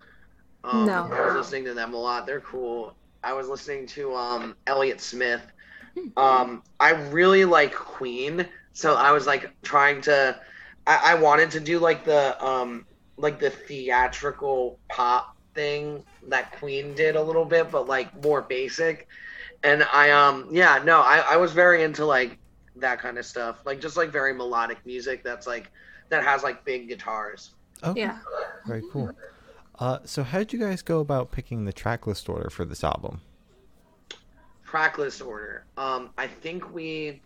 Um, 0.65 0.87
No. 0.87 1.09
I 1.13 1.21
was 1.27 1.35
listening 1.35 1.65
to 1.67 1.75
them 1.75 1.95
a 1.95 1.97
lot. 1.97 2.27
They're 2.27 2.41
cool. 2.41 2.95
I 3.23 3.33
was 3.33 3.49
listening 3.49 3.87
to 3.89 4.15
um 4.15 4.57
Elliott 4.67 5.01
Smith. 5.01 5.43
Um, 6.17 6.63
I 6.81 6.91
really 6.91 7.45
like 7.45 7.75
Queen, 7.75 8.47
so 8.73 8.95
I 8.95 9.13
was 9.13 9.27
like 9.27 9.51
trying 9.63 10.01
to. 10.03 10.39
I, 10.87 11.13
I 11.13 11.15
wanted 11.15 11.51
to 11.53 11.61
do 11.61 11.79
like 11.79 12.05
the 12.05 12.43
um 12.45 12.87
like 13.17 13.39
the 13.39 13.51
theatrical 13.51 14.79
pop 14.89 15.37
thing 15.55 16.05
that 16.29 16.53
Queen 16.59 16.95
did 16.95 17.17
a 17.17 17.23
little 17.23 17.45
bit, 17.45 17.71
but 17.71 17.87
like 17.87 18.23
more 18.23 18.43
basic. 18.43 19.07
And 19.63 19.85
I 19.93 20.11
um 20.11 20.49
yeah 20.51 20.81
no 20.85 21.01
I 21.01 21.19
I 21.31 21.37
was 21.37 21.53
very 21.53 21.83
into 21.83 22.05
like 22.05 22.39
that 22.77 22.99
kind 23.01 23.19
of 23.19 23.27
stuff 23.27 23.59
like 23.67 23.81
just 23.81 23.97
like 23.97 24.11
very 24.11 24.33
melodic 24.35 24.79
music 24.87 25.23
that's 25.23 25.47
like 25.47 25.71
that 26.11 26.25
has 26.25 26.43
like 26.43 26.65
big 26.65 26.89
guitars. 26.89 27.55
Okay. 27.83 28.01
Yeah. 28.01 28.19
Very 28.67 28.83
cool. 28.93 29.11
Uh, 29.79 29.99
so 30.05 30.23
how 30.23 30.39
did 30.39 30.53
you 30.53 30.59
guys 30.59 30.83
go 30.83 31.01
about 31.01 31.31
picking 31.31 31.65
the 31.65 31.73
track 31.73 32.07
list 32.07 32.29
order 32.29 32.51
for 32.51 32.65
this 32.65 32.85
album? 32.85 33.21
track 34.73 34.97
list 34.97 35.21
order. 35.21 35.67
Um, 35.77 36.09
I 36.17 36.27
think 36.27 36.73
we, 36.73 37.21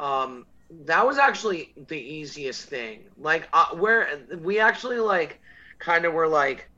um, 0.00 0.46
that 0.84 1.06
was 1.06 1.16
actually 1.16 1.72
the 1.86 1.96
easiest 1.96 2.68
thing. 2.68 3.04
Like, 3.16 3.48
uh, 3.52 3.68
where 3.76 4.18
we 4.42 4.58
actually 4.58 4.98
like, 4.98 5.40
kind 5.78 6.04
of 6.04 6.12
were 6.12 6.26
like, 6.26 6.68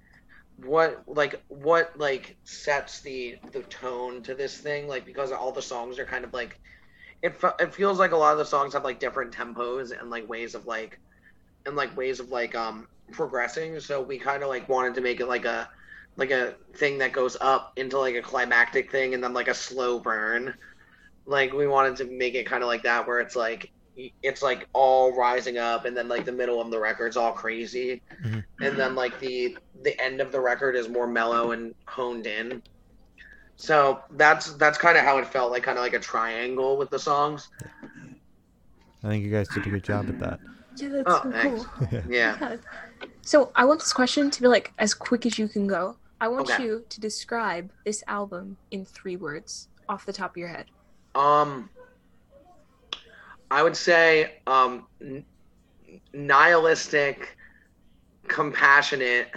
what 0.62 1.04
like 1.07 1.40
what 1.47 1.97
like 1.97 2.37
sets 2.45 3.00
the 3.00 3.37
the 3.52 3.62
tone 3.62 4.23
to 4.25 4.35
this 4.35 4.59
thing? 4.59 4.88
Like 4.88 5.07
because 5.07 5.33
all 5.33 5.52
the 5.52 5.62
songs 5.62 5.99
are 5.99 6.04
kind 6.04 6.25
of 6.25 6.35
like, 6.35 6.59
it 7.23 7.35
it 7.59 7.73
feels 7.73 7.99
like 7.99 8.12
a 8.12 8.16
lot 8.16 8.33
of 8.33 8.38
the 8.38 8.45
songs 8.45 8.75
have 8.75 8.85
like 8.85 9.00
different 9.00 9.33
tempos 9.33 9.99
and 9.99 10.11
like 10.11 10.28
ways 10.28 10.54
of 10.54 10.66
like, 10.66 10.99
and 11.64 11.76
like 11.76 11.97
ways 11.97 12.21
of 12.21 12.28
like 12.28 12.54
um 12.54 12.88
progressing. 13.12 13.81
So 13.81 14.03
we 14.03 14.19
kind 14.19 14.43
of 14.43 14.49
like 14.49 14.69
wanted 14.69 14.95
to 14.95 15.00
make 15.00 15.21
it 15.21 15.29
like 15.29 15.45
a 15.45 15.69
like 16.17 16.31
a 16.31 16.57
thing 16.77 16.99
that 16.99 17.12
goes 17.12 17.37
up 17.41 17.73
into 17.77 17.99
like 17.99 18.17
a 18.17 18.23
climactic 18.23 18.91
thing 18.91 19.15
and 19.15 19.23
then 19.23 19.33
like 19.35 19.49
a 19.49 19.55
slow 19.55 20.00
burn. 20.00 20.55
Like 21.27 21.53
we 21.53 21.67
wanted 21.67 21.97
to 21.97 22.05
make 22.07 22.35
it 22.35 22.47
kind 22.47 22.62
of 22.62 22.69
like 22.69 22.83
that 22.85 23.07
where 23.07 23.21
it's 23.21 23.37
like 23.37 23.71
it's 24.23 24.43
like 24.43 24.67
all 24.75 25.17
rising 25.17 25.59
up 25.59 25.85
and 25.85 25.97
then 25.97 26.09
like 26.09 26.25
the 26.25 26.33
middle 26.33 26.61
of 26.61 26.71
the 26.71 26.79
record's 26.79 27.17
all 27.17 27.33
crazy 27.33 28.00
Mhm. 28.25 28.45
and 28.61 28.79
then 28.79 28.95
like 28.95 29.19
the 29.21 29.57
the 29.83 30.00
end 30.03 30.21
of 30.21 30.33
the 30.33 30.41
record 30.41 30.77
is 30.77 30.88
more 30.88 31.07
mellow 31.07 31.53
and 31.53 31.75
honed 31.88 32.27
in. 32.27 32.62
So 33.57 34.00
that's 34.12 34.55
that's 34.55 34.79
kind 34.79 34.97
of 34.97 35.05
how 35.05 35.19
it 35.19 35.27
felt 35.27 35.50
like 35.50 35.65
kind 35.65 35.79
of 35.79 35.83
like 35.83 35.95
a 35.95 35.99
triangle 36.00 36.77
with 36.77 36.91
the 36.91 36.99
songs. 36.99 37.49
I 39.03 39.09
think 39.09 39.25
you 39.25 39.31
guys 39.31 39.49
did 39.49 39.67
a 39.67 39.71
good 39.71 39.85
job 39.85 40.09
at 40.09 40.19
that. 40.21 40.41
Yeah, 40.77 40.88
that's 40.88 41.12
Oh, 41.12 41.23
so 41.23 41.33
cool. 41.43 41.67
Yeah. 42.11 42.37
Yeah. 42.41 42.57
So, 43.29 43.53
I 43.55 43.67
want 43.67 43.81
this 43.81 43.93
question 43.93 44.31
to 44.31 44.41
be 44.41 44.49
like 44.49 44.73
as 44.79 44.95
quick 44.95 45.27
as 45.27 45.39
you 45.39 45.49
can 45.49 45.67
go. 45.67 45.97
I 46.19 46.29
want 46.29 46.49
Okay. 46.49 46.65
you 46.65 46.87
to 46.89 46.99
describe 46.99 47.73
this 47.85 48.03
album 48.09 48.57
in 48.71 48.87
three 48.87 49.17
words 49.17 49.69
off 49.87 50.07
the 50.07 50.15
top 50.15 50.31
of 50.31 50.39
your 50.39 50.49
head. 50.49 50.65
Um, 51.15 51.69
I 53.51 53.63
would 53.63 53.77
say 53.77 54.33
um, 54.47 54.87
n- 55.03 55.27
nihilistic, 56.15 57.37
compassionate. 58.29 59.29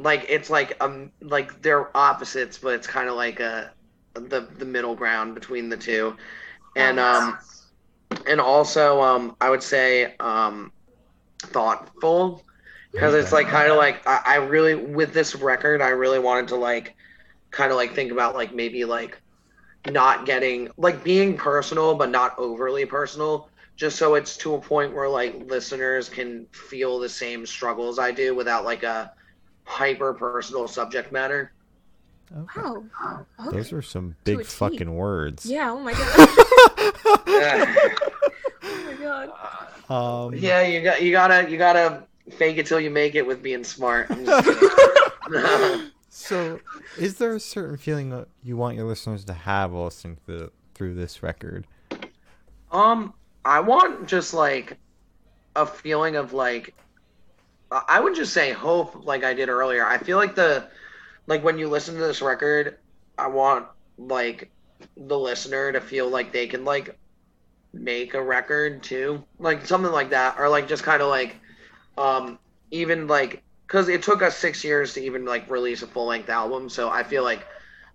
Like 0.00 0.26
it's 0.28 0.50
like 0.50 0.76
um 0.82 1.12
like 1.22 1.62
they're 1.62 1.96
opposites, 1.96 2.58
but 2.58 2.74
it's 2.74 2.88
kind 2.88 3.08
of 3.08 3.14
like 3.14 3.38
a 3.38 3.72
the 4.14 4.40
the 4.58 4.64
middle 4.66 4.96
ground 4.96 5.36
between 5.36 5.68
the 5.68 5.76
two, 5.76 6.16
and 6.74 6.98
um 6.98 7.38
and 8.26 8.40
also 8.40 9.00
um 9.00 9.36
I 9.40 9.50
would 9.50 9.62
say 9.62 10.16
um 10.18 10.72
thoughtful 11.44 12.42
because 12.96 13.14
it's 13.14 13.30
like 13.30 13.46
kind 13.46 13.70
of 13.70 13.76
like 13.76 14.06
I, 14.06 14.22
I 14.24 14.34
really 14.36 14.74
with 14.74 15.12
this 15.12 15.34
record 15.34 15.82
I 15.82 15.90
really 15.90 16.18
wanted 16.18 16.48
to 16.48 16.56
like 16.56 16.96
kind 17.50 17.70
of 17.70 17.76
like 17.76 17.94
think 17.94 18.10
about 18.10 18.34
like 18.34 18.54
maybe 18.54 18.86
like 18.86 19.20
not 19.90 20.24
getting 20.24 20.70
like 20.78 21.04
being 21.04 21.36
personal 21.36 21.94
but 21.94 22.10
not 22.10 22.38
overly 22.38 22.86
personal 22.86 23.50
just 23.76 23.98
so 23.98 24.14
it's 24.14 24.38
to 24.38 24.54
a 24.54 24.60
point 24.60 24.94
where 24.94 25.08
like 25.08 25.34
listeners 25.46 26.08
can 26.08 26.46
feel 26.52 26.98
the 26.98 27.08
same 27.08 27.44
struggles 27.44 27.98
I 27.98 28.12
do 28.12 28.34
without 28.34 28.64
like 28.64 28.82
a 28.82 29.12
hyper 29.64 30.14
personal 30.14 30.66
subject 30.66 31.12
matter. 31.12 31.52
Okay. 32.34 32.60
Wow. 32.62 33.26
Okay. 33.38 33.56
Those 33.56 33.72
are 33.74 33.82
some 33.82 34.16
big 34.24 34.40
a 34.40 34.44
T. 34.44 34.48
fucking 34.48 34.94
words. 34.94 35.44
Yeah, 35.44 35.70
oh 35.70 35.78
my 35.78 35.92
god. 35.92 36.28
yeah, 37.28 37.74
oh 38.62 38.84
my 38.86 38.96
god. 38.98 39.30
Um, 39.88 40.34
you 40.34 40.40
got 40.82 41.02
you 41.02 41.12
gotta 41.12 41.50
you 41.50 41.58
gotta 41.58 42.02
fake 42.30 42.58
it 42.58 42.66
till 42.66 42.80
you 42.80 42.90
make 42.90 43.14
it 43.14 43.26
with 43.26 43.42
being 43.42 43.64
smart. 43.64 44.10
I'm 44.10 44.24
just. 44.24 45.92
So, 46.18 46.60
is 46.96 47.18
there 47.18 47.34
a 47.34 47.40
certain 47.40 47.76
feeling 47.76 48.08
that 48.08 48.28
you 48.42 48.56
want 48.56 48.74
your 48.74 48.86
listeners 48.86 49.22
to 49.26 49.34
have 49.34 49.72
while 49.72 49.84
listening 49.84 50.16
to 50.16 50.26
the, 50.26 50.52
through 50.74 50.94
this 50.94 51.22
record? 51.22 51.66
Um, 52.72 53.12
I 53.44 53.60
want 53.60 54.08
just 54.08 54.32
like 54.32 54.78
a 55.56 55.66
feeling 55.66 56.16
of 56.16 56.32
like 56.32 56.74
I 57.70 57.82
I 57.86 58.00
would 58.00 58.14
just 58.14 58.32
say 58.32 58.52
hope, 58.52 59.04
like 59.04 59.24
I 59.24 59.34
did 59.34 59.50
earlier. 59.50 59.86
I 59.86 59.98
feel 59.98 60.16
like 60.16 60.34
the 60.34 60.68
like 61.26 61.44
when 61.44 61.58
you 61.58 61.68
listen 61.68 61.94
to 61.96 62.00
this 62.00 62.22
record, 62.22 62.78
I 63.18 63.26
want 63.26 63.66
like 63.98 64.50
the 64.96 65.18
listener 65.18 65.70
to 65.72 65.80
feel 65.82 66.08
like 66.08 66.32
they 66.32 66.46
can 66.46 66.64
like 66.64 66.98
make 67.74 68.14
a 68.14 68.22
record 68.22 68.82
too, 68.82 69.22
like 69.38 69.66
something 69.66 69.92
like 69.92 70.10
that, 70.10 70.36
or 70.38 70.48
like 70.48 70.66
just 70.66 70.82
kind 70.82 71.02
of 71.02 71.08
like 71.08 71.36
um 71.98 72.38
even 72.70 73.06
like 73.06 73.42
because 73.66 73.88
it 73.88 74.02
took 74.02 74.22
us 74.22 74.36
six 74.36 74.62
years 74.62 74.94
to 74.94 75.02
even 75.02 75.24
like 75.24 75.50
release 75.50 75.82
a 75.82 75.86
full 75.86 76.06
length 76.06 76.28
album, 76.28 76.68
so 76.68 76.88
I 76.88 77.02
feel 77.02 77.24
like 77.24 77.46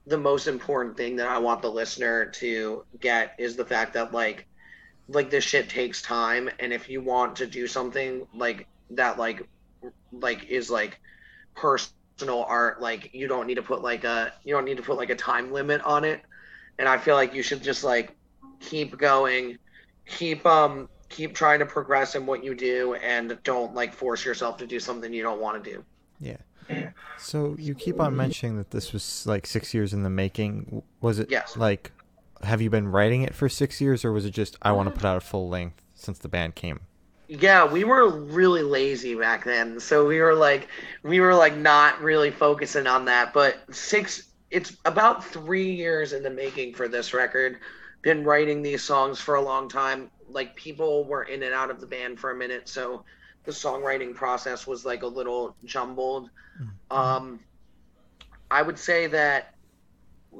the 0.07 0.17
most 0.17 0.47
important 0.47 0.97
thing 0.97 1.15
that 1.17 1.27
I 1.27 1.37
want 1.37 1.61
the 1.61 1.71
listener 1.71 2.25
to 2.25 2.83
get 2.99 3.35
is 3.37 3.55
the 3.55 3.65
fact 3.65 3.93
that 3.93 4.13
like 4.13 4.47
like 5.07 5.29
this 5.29 5.43
shit 5.43 5.69
takes 5.69 6.01
time 6.01 6.49
and 6.59 6.73
if 6.73 6.89
you 6.89 7.01
want 7.01 7.35
to 7.37 7.47
do 7.47 7.67
something 7.67 8.25
like 8.33 8.67
that 8.91 9.17
like 9.17 9.47
like 10.11 10.45
is 10.49 10.69
like 10.69 10.99
personal 11.55 12.43
art 12.47 12.81
like 12.81 13.13
you 13.13 13.27
don't 13.27 13.47
need 13.47 13.55
to 13.55 13.61
put 13.61 13.81
like 13.81 14.03
a 14.03 14.33
you 14.43 14.53
don't 14.53 14.65
need 14.65 14.77
to 14.77 14.83
put 14.83 14.97
like 14.97 15.09
a 15.09 15.15
time 15.15 15.51
limit 15.51 15.81
on 15.81 16.03
it. 16.03 16.21
And 16.79 16.87
I 16.87 16.97
feel 16.97 17.15
like 17.15 17.33
you 17.33 17.43
should 17.43 17.61
just 17.61 17.83
like 17.83 18.15
keep 18.59 18.97
going 18.97 19.57
keep 20.07 20.45
um 20.45 20.89
keep 21.11 21.35
trying 21.35 21.59
to 21.59 21.65
progress 21.65 22.15
in 22.15 22.25
what 22.25 22.43
you 22.43 22.55
do 22.55 22.95
and 22.95 23.37
don't 23.43 23.75
like 23.75 23.93
force 23.93 24.25
yourself 24.25 24.57
to 24.57 24.65
do 24.65 24.79
something 24.79 25.13
you 25.13 25.23
don't 25.23 25.39
want 25.41 25.63
to 25.63 25.71
do 25.71 25.83
Yeah. 26.19 26.37
So 27.17 27.55
you 27.59 27.75
keep 27.75 27.99
on 27.99 28.15
mentioning 28.15 28.57
that 28.57 28.71
this 28.71 28.93
was 28.93 29.25
like 29.27 29.45
six 29.45 29.73
years 29.73 29.93
in 29.93 30.03
the 30.03 30.09
making. 30.09 30.81
Was 31.01 31.19
it 31.19 31.29
Yes. 31.29 31.57
like, 31.57 31.91
have 32.43 32.61
you 32.61 32.69
been 32.69 32.87
writing 32.87 33.23
it 33.23 33.35
for 33.35 33.49
six 33.49 33.81
years, 33.81 34.05
or 34.05 34.11
was 34.11 34.25
it 34.25 34.31
just 34.31 34.57
I 34.61 34.71
want 34.71 34.87
to 34.87 34.95
put 34.95 35.05
out 35.05 35.17
a 35.17 35.21
full 35.21 35.49
length 35.49 35.81
since 35.95 36.17
the 36.19 36.29
band 36.29 36.55
came? 36.55 36.79
Yeah, 37.27 37.65
we 37.65 37.83
were 37.83 38.09
really 38.09 38.61
lazy 38.63 39.15
back 39.15 39.43
then. 39.45 39.79
So 39.79 40.07
we 40.07 40.19
were 40.21 40.33
like 40.33 40.67
we 41.03 41.19
were 41.19 41.35
like 41.35 41.55
not 41.57 42.01
really 42.01 42.31
focusing 42.31 42.87
on 42.87 43.05
that, 43.05 43.33
but 43.33 43.57
6 43.73 44.23
it's 44.49 44.75
about 44.85 45.23
3 45.25 45.71
years 45.71 46.13
in 46.13 46.23
the 46.23 46.29
making 46.29 46.73
for 46.73 46.87
this 46.87 47.13
record. 47.13 47.57
Been 48.01 48.23
writing 48.23 48.61
these 48.61 48.81
songs 48.83 49.19
for 49.19 49.35
a 49.35 49.41
long 49.41 49.69
time. 49.69 50.09
Like 50.31 50.55
people 50.55 51.05
were 51.05 51.23
in 51.23 51.43
and 51.43 51.53
out 51.53 51.69
of 51.69 51.79
the 51.79 51.87
band 51.87 52.19
for 52.19 52.31
a 52.31 52.35
minute, 52.35 52.67
so 52.69 53.03
the 53.43 53.51
songwriting 53.51 54.13
process 54.13 54.67
was 54.67 54.85
like 54.85 55.03
a 55.03 55.07
little 55.07 55.55
jumbled. 55.65 56.29
Um 56.89 57.39
I 58.49 58.61
would 58.61 58.77
say 58.77 59.07
that 59.07 59.55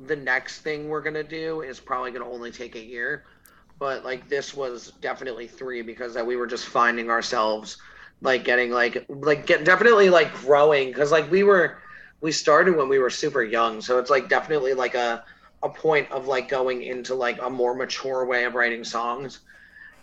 the 0.05 0.15
next 0.15 0.60
thing 0.60 0.89
we're 0.89 1.01
going 1.01 1.13
to 1.13 1.24
do 1.24 1.62
is 1.62 1.79
probably 1.79 2.12
going 2.12 2.24
to 2.24 2.29
only 2.29 2.51
take 2.51 2.75
a 2.75 2.83
year 2.83 3.25
but 3.81 4.05
like 4.05 4.29
this 4.29 4.53
was 4.53 4.93
definitely 5.01 5.48
three 5.48 5.81
because 5.81 6.13
that 6.13 6.25
we 6.25 6.36
were 6.36 6.45
just 6.45 6.67
finding 6.67 7.10
ourselves 7.10 7.77
like 8.21 8.43
getting 8.43 8.69
like 8.69 9.05
like 9.10 9.48
get 9.48 9.65
definitely 9.65 10.07
like 10.07 10.31
growing 10.36 10.89
because 10.89 11.12
like 11.12 11.29
we 11.31 11.41
were 11.41 11.79
we 12.21 12.31
started 12.31 12.75
when 12.75 12.88
we 12.88 13.00
were 13.00 13.10
super 13.10 13.43
young 13.43 13.81
so 13.81 13.98
it's 13.98 14.12
like 14.12 14.29
definitely 14.29 14.75
like 14.75 14.93
a 14.93 15.24
a 15.63 15.69
point 15.69 16.10
of 16.12 16.27
like 16.27 16.48
going 16.48 16.83
into 16.83 17.15
like 17.15 17.41
a 17.41 17.50
more 17.50 17.74
mature 17.74 18.24
way 18.25 18.45
of 18.45 18.53
writing 18.53 18.83
songs 18.83 19.39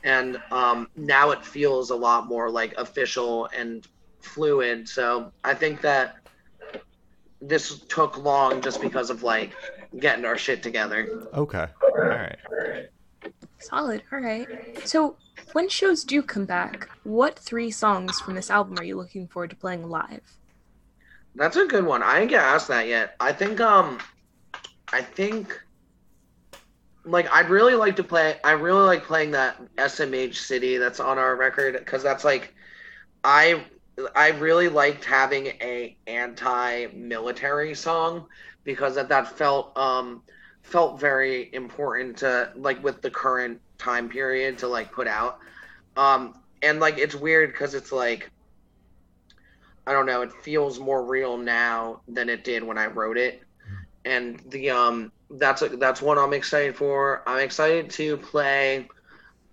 and 0.04 0.38
um 0.50 0.88
now 0.96 1.30
it 1.30 1.44
feels 1.44 1.90
a 1.90 1.96
lot 1.96 2.26
more 2.26 2.50
like 2.50 2.74
official 2.78 3.46
and 3.56 3.86
fluid 4.20 4.88
so 4.88 5.32
i 5.44 5.54
think 5.54 5.80
that 5.80 6.16
this 7.40 7.80
took 7.88 8.18
long 8.18 8.60
just 8.60 8.80
because 8.80 9.10
of 9.10 9.22
like 9.22 9.52
getting 10.00 10.24
our 10.24 10.36
shit 10.36 10.62
together 10.62 11.08
Okay, 11.34 11.66
all 11.82 11.94
right. 11.94 12.36
Solid. 13.58 14.02
All 14.12 14.20
right. 14.20 14.48
So, 14.84 15.16
when 15.52 15.68
shows 15.68 16.04
do 16.04 16.22
come 16.22 16.46
back, 16.46 16.88
what 17.04 17.38
three 17.38 17.70
songs 17.70 18.20
from 18.20 18.34
this 18.34 18.50
album 18.50 18.78
are 18.78 18.84
you 18.84 18.96
looking 18.96 19.26
forward 19.26 19.50
to 19.50 19.56
playing 19.56 19.88
live? 19.88 20.38
That's 21.34 21.56
a 21.56 21.66
good 21.66 21.84
one. 21.84 22.02
I 22.02 22.18
didn't 22.18 22.30
get 22.30 22.42
asked 22.42 22.68
that 22.68 22.88
yet. 22.88 23.14
I 23.20 23.32
think 23.32 23.60
um 23.60 23.98
I 24.92 25.02
think 25.02 25.60
like 27.10 27.30
I'd 27.32 27.48
really 27.48 27.74
like 27.74 27.96
to 27.96 28.04
play 28.04 28.36
I 28.44 28.52
really 28.52 28.84
like 28.84 29.04
playing 29.04 29.30
that 29.32 29.56
SMH 29.76 30.34
city 30.34 30.76
that's 30.76 31.00
on 31.00 31.18
our 31.18 31.36
record 31.36 31.84
cuz 31.86 32.02
that's 32.02 32.24
like 32.24 32.54
I 33.24 33.64
I 34.14 34.28
really 34.30 34.68
liked 34.68 35.04
having 35.04 35.46
a 35.46 35.96
anti-military 36.06 37.74
song 37.74 38.26
because 38.64 38.94
that 38.96 39.08
that 39.08 39.36
felt 39.38 39.76
um 39.76 40.22
felt 40.62 41.00
very 41.00 41.48
important 41.54 42.18
to 42.18 42.52
like 42.56 42.82
with 42.84 43.00
the 43.00 43.10
current 43.10 43.60
time 43.78 44.08
period 44.08 44.58
to 44.58 44.68
like 44.68 44.92
put 44.92 45.08
out. 45.08 45.38
Um 45.96 46.34
and 46.62 46.78
like 46.78 46.98
it's 46.98 47.14
weird 47.14 47.54
cuz 47.54 47.74
it's 47.74 47.90
like 47.92 48.30
I 49.86 49.92
don't 49.92 50.04
know, 50.04 50.20
it 50.20 50.32
feels 50.32 50.78
more 50.78 51.02
real 51.02 51.38
now 51.38 52.02
than 52.06 52.28
it 52.28 52.44
did 52.44 52.62
when 52.62 52.76
I 52.76 52.86
wrote 52.86 53.16
it. 53.16 53.42
And 54.04 54.38
the 54.50 54.70
um 54.70 55.12
that's 55.30 55.62
a, 55.62 55.68
that's 55.68 56.02
one 56.02 56.18
I'm 56.18 56.32
excited 56.32 56.76
for. 56.76 57.22
I'm 57.26 57.40
excited 57.40 57.90
to 57.90 58.16
play 58.18 58.88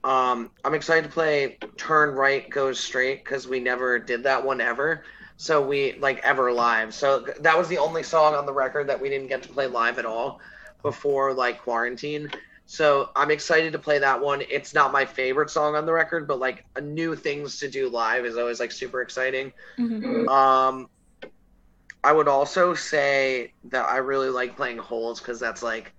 um 0.04 0.52
I'm 0.64 0.76
excited 0.76 1.06
to 1.06 1.10
play 1.14 1.58
Turn 1.78 2.16
Right 2.16 2.50
Goes 2.50 2.80
Straight 2.80 3.26
cuz 3.26 3.48
we 3.48 3.60
never 3.60 4.00
did 4.00 4.24
that 4.24 4.46
one 4.46 4.62
ever. 4.62 5.04
So 5.38 5.62
we 5.66 5.98
like 6.00 6.20
ever 6.24 6.52
live. 6.52 6.94
So 6.94 7.26
that 7.42 7.58
was 7.58 7.68
the 7.68 7.80
only 7.80 8.04
song 8.04 8.36
on 8.36 8.46
the 8.46 8.54
record 8.54 8.88
that 8.88 9.02
we 9.02 9.10
didn't 9.10 9.28
get 9.28 9.44
to 9.44 9.50
play 9.50 9.68
live 9.68 10.00
at 10.00 10.06
all 10.06 10.40
before 10.84 11.34
like 11.34 11.62
quarantine. 11.64 12.32
So 12.66 13.10
I'm 13.16 13.32
excited 13.32 13.74
to 13.74 13.80
play 13.80 14.00
that 14.00 14.22
one. 14.22 14.42
It's 14.50 14.74
not 14.74 14.92
my 14.92 15.06
favorite 15.06 15.50
song 15.50 15.76
on 15.76 15.86
the 15.86 15.94
record, 15.94 16.28
but 16.28 16.40
like 16.40 16.66
a 16.76 16.82
new 16.82 17.16
things 17.16 17.60
to 17.60 17.70
do 17.70 17.90
live 17.90 18.26
is 18.26 18.38
always 18.38 18.60
like 18.60 18.72
super 18.72 19.02
exciting. 19.02 19.54
Mhm. 19.78 20.28
Um, 20.28 20.90
I 22.06 22.12
would 22.12 22.28
also 22.28 22.76
say 22.76 23.52
that 23.72 23.90
I 23.90 23.98
really 23.98 24.30
like 24.30 24.56
playing 24.56 24.78
holes 24.78 25.20
because 25.20 25.40
that's 25.40 25.64
like 25.64 25.92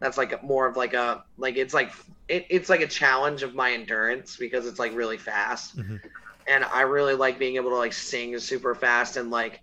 that's 0.00 0.16
like 0.16 0.42
more 0.42 0.66
of 0.66 0.76
like 0.76 0.94
a 0.94 1.22
like 1.36 1.56
it's 1.56 1.74
like 1.74 1.92
it, 2.28 2.46
it's 2.48 2.70
like 2.70 2.80
a 2.80 2.86
challenge 2.86 3.42
of 3.42 3.54
my 3.54 3.72
endurance 3.72 4.36
because 4.38 4.66
it's 4.66 4.78
like 4.78 4.94
really 4.94 5.18
fast, 5.18 5.76
Mhm. 5.76 6.00
and 6.46 6.64
I 6.64 6.82
really 6.82 7.14
like 7.14 7.38
being 7.38 7.56
able 7.56 7.70
to 7.70 7.76
like 7.76 7.92
sing 7.92 8.38
super 8.38 8.74
fast 8.74 9.18
and 9.18 9.30
like 9.30 9.60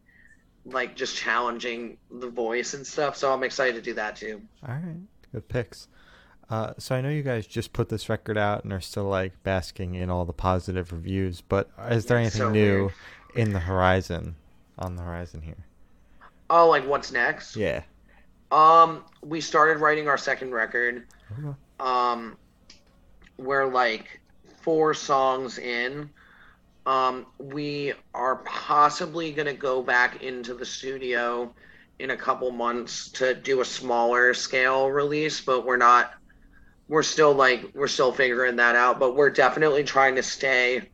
like 0.65 0.95
just 0.95 1.15
challenging 1.15 1.97
the 2.11 2.29
voice 2.29 2.75
and 2.75 2.85
stuff. 2.85 3.17
So 3.17 3.33
I'm 3.33 3.43
excited 3.43 3.75
to 3.75 3.81
do 3.81 3.93
that 3.95 4.15
too. 4.17 4.41
All 4.67 4.75
right, 4.75 5.01
good 5.31 5.47
picks. 5.47 5.87
Uh, 6.49 6.73
so 6.77 6.95
I 6.95 7.01
know 7.01 7.09
you 7.09 7.23
guys 7.23 7.47
just 7.47 7.73
put 7.73 7.89
this 7.89 8.07
record 8.07 8.37
out 8.37 8.63
and 8.63 8.71
are 8.71 8.81
still 8.81 9.05
like 9.05 9.33
basking 9.43 9.95
in 9.95 10.09
all 10.09 10.25
the 10.25 10.33
positive 10.33 10.91
reviews, 10.93 11.41
but 11.41 11.69
is 11.89 12.05
there 12.05 12.17
anything 12.19 12.41
So 12.41 12.51
new 12.51 12.91
in 13.33 13.51
the 13.53 13.59
horizon, 13.61 14.35
on 14.77 14.95
the 14.95 15.03
horizon 15.03 15.41
here? 15.41 15.65
Oh, 16.49 16.69
like 16.69 16.85
what's 16.87 17.11
next? 17.11 17.55
Yeah. 17.55 17.83
Um, 18.51 19.03
we 19.21 19.41
started 19.41 19.79
writing 19.79 20.07
our 20.07 20.17
second 20.17 20.51
record. 20.51 21.05
Okay. 21.37 21.55
Um, 21.79 22.37
we're 23.37 23.65
like 23.65 24.21
four 24.61 24.93
songs 24.93 25.57
in. 25.57 26.09
Um, 26.85 27.25
we 27.37 27.93
are 28.13 28.37
possibly 28.37 29.31
going 29.33 29.47
to 29.47 29.53
go 29.53 29.81
back 29.81 30.23
into 30.23 30.53
the 30.53 30.65
studio 30.65 31.53
in 31.99 32.11
a 32.11 32.17
couple 32.17 32.49
months 32.51 33.09
to 33.09 33.33
do 33.33 33.59
a 33.59 33.65
smaller 33.65 34.33
scale 34.33 34.89
release, 34.89 35.41
but 35.41 35.65
we're 35.65 35.77
not. 35.77 36.13
We're 36.87 37.03
still 37.03 37.33
like 37.33 37.71
we're 37.73 37.89
still 37.89 38.13
figuring 38.13 38.55
that 38.57 38.77
out, 38.77 38.97
but 38.99 39.17
we're 39.17 39.29
definitely 39.29 39.83
trying 39.83 40.15
to 40.15 40.23
stay 40.23 40.89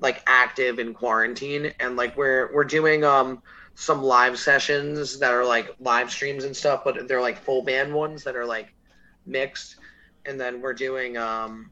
like 0.00 0.22
active 0.26 0.78
in 0.78 0.94
quarantine 0.94 1.72
and 1.80 1.96
like 1.96 2.16
we're 2.16 2.52
we're 2.52 2.64
doing 2.64 3.04
um 3.04 3.42
some 3.74 4.02
live 4.02 4.38
sessions 4.38 5.18
that 5.18 5.32
are 5.32 5.44
like 5.44 5.74
live 5.80 6.10
streams 6.10 6.44
and 6.44 6.56
stuff, 6.56 6.82
but 6.84 7.08
they're 7.08 7.20
like 7.20 7.38
full 7.38 7.62
band 7.62 7.92
ones 7.92 8.24
that 8.24 8.36
are 8.36 8.46
like 8.46 8.72
mixed, 9.26 9.76
and 10.24 10.40
then 10.40 10.60
we're 10.60 10.74
doing 10.74 11.16
um 11.16 11.68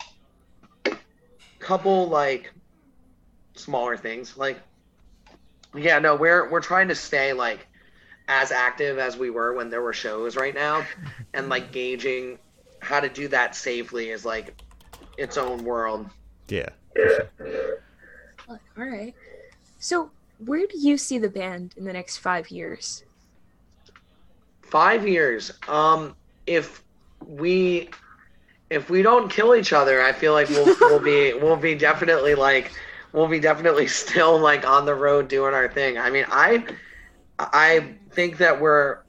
couple 1.59 2.09
like 2.09 2.53
smaller 3.55 3.97
things. 3.97 4.37
Like 4.37 4.61
yeah 5.75 5.99
no 5.99 6.15
we're 6.15 6.51
we're 6.51 6.61
trying 6.61 6.89
to 6.89 6.95
stay 6.95 7.33
like 7.33 7.67
as 8.29 8.53
active 8.53 8.99
as 8.99 9.17
we 9.17 9.31
were 9.31 9.55
when 9.55 9.71
there 9.71 9.83
were 9.83 9.93
shows 9.93 10.37
right 10.37 10.55
now. 10.55 10.85
And 11.35 11.49
like 11.49 11.73
gauging 11.73 12.39
how 12.81 13.01
to 13.01 13.09
do 13.09 13.27
that 13.29 13.57
safely 13.57 14.11
is 14.11 14.25
like 14.25 14.61
its 15.17 15.39
own 15.39 15.65
world. 15.65 16.11
Yeah. 16.49 16.69
All 18.49 18.59
right. 18.77 19.15
So, 19.79 20.11
where 20.47 20.67
do 20.67 20.79
you 20.79 20.97
see 20.99 21.19
the 21.19 21.31
band 21.31 21.75
in 21.77 21.85
the 21.85 21.93
next 21.93 22.19
five 22.19 22.51
years? 22.51 23.05
five 24.63 25.07
years. 25.07 25.53
Um 25.69 26.17
if 26.47 26.83
we 27.27 27.91
if 28.71 28.89
we 28.89 29.03
don't 29.03 29.31
kill 29.31 29.55
each 29.55 29.73
other 29.73 30.03
i 30.03 30.13
feel 30.13 30.33
like 30.33 30.49
we'll, 30.49 30.75
we'll 30.81 30.99
be 30.99 31.35
we'll 31.43 31.57
be 31.57 31.75
definitely 31.75 32.35
like 32.35 32.73
we'll 33.13 33.29
be 33.29 33.39
definitely 33.39 33.87
still 33.87 34.39
like 34.39 34.67
on 34.67 34.87
the 34.87 34.95
road 34.95 35.29
doing 35.29 35.55
our 35.55 35.69
thing. 35.69 35.99
I 35.99 36.11
mean 36.11 36.25
i 36.31 36.65
i 37.39 37.95
think 38.13 38.39
that 38.39 38.61
we're 38.61 39.01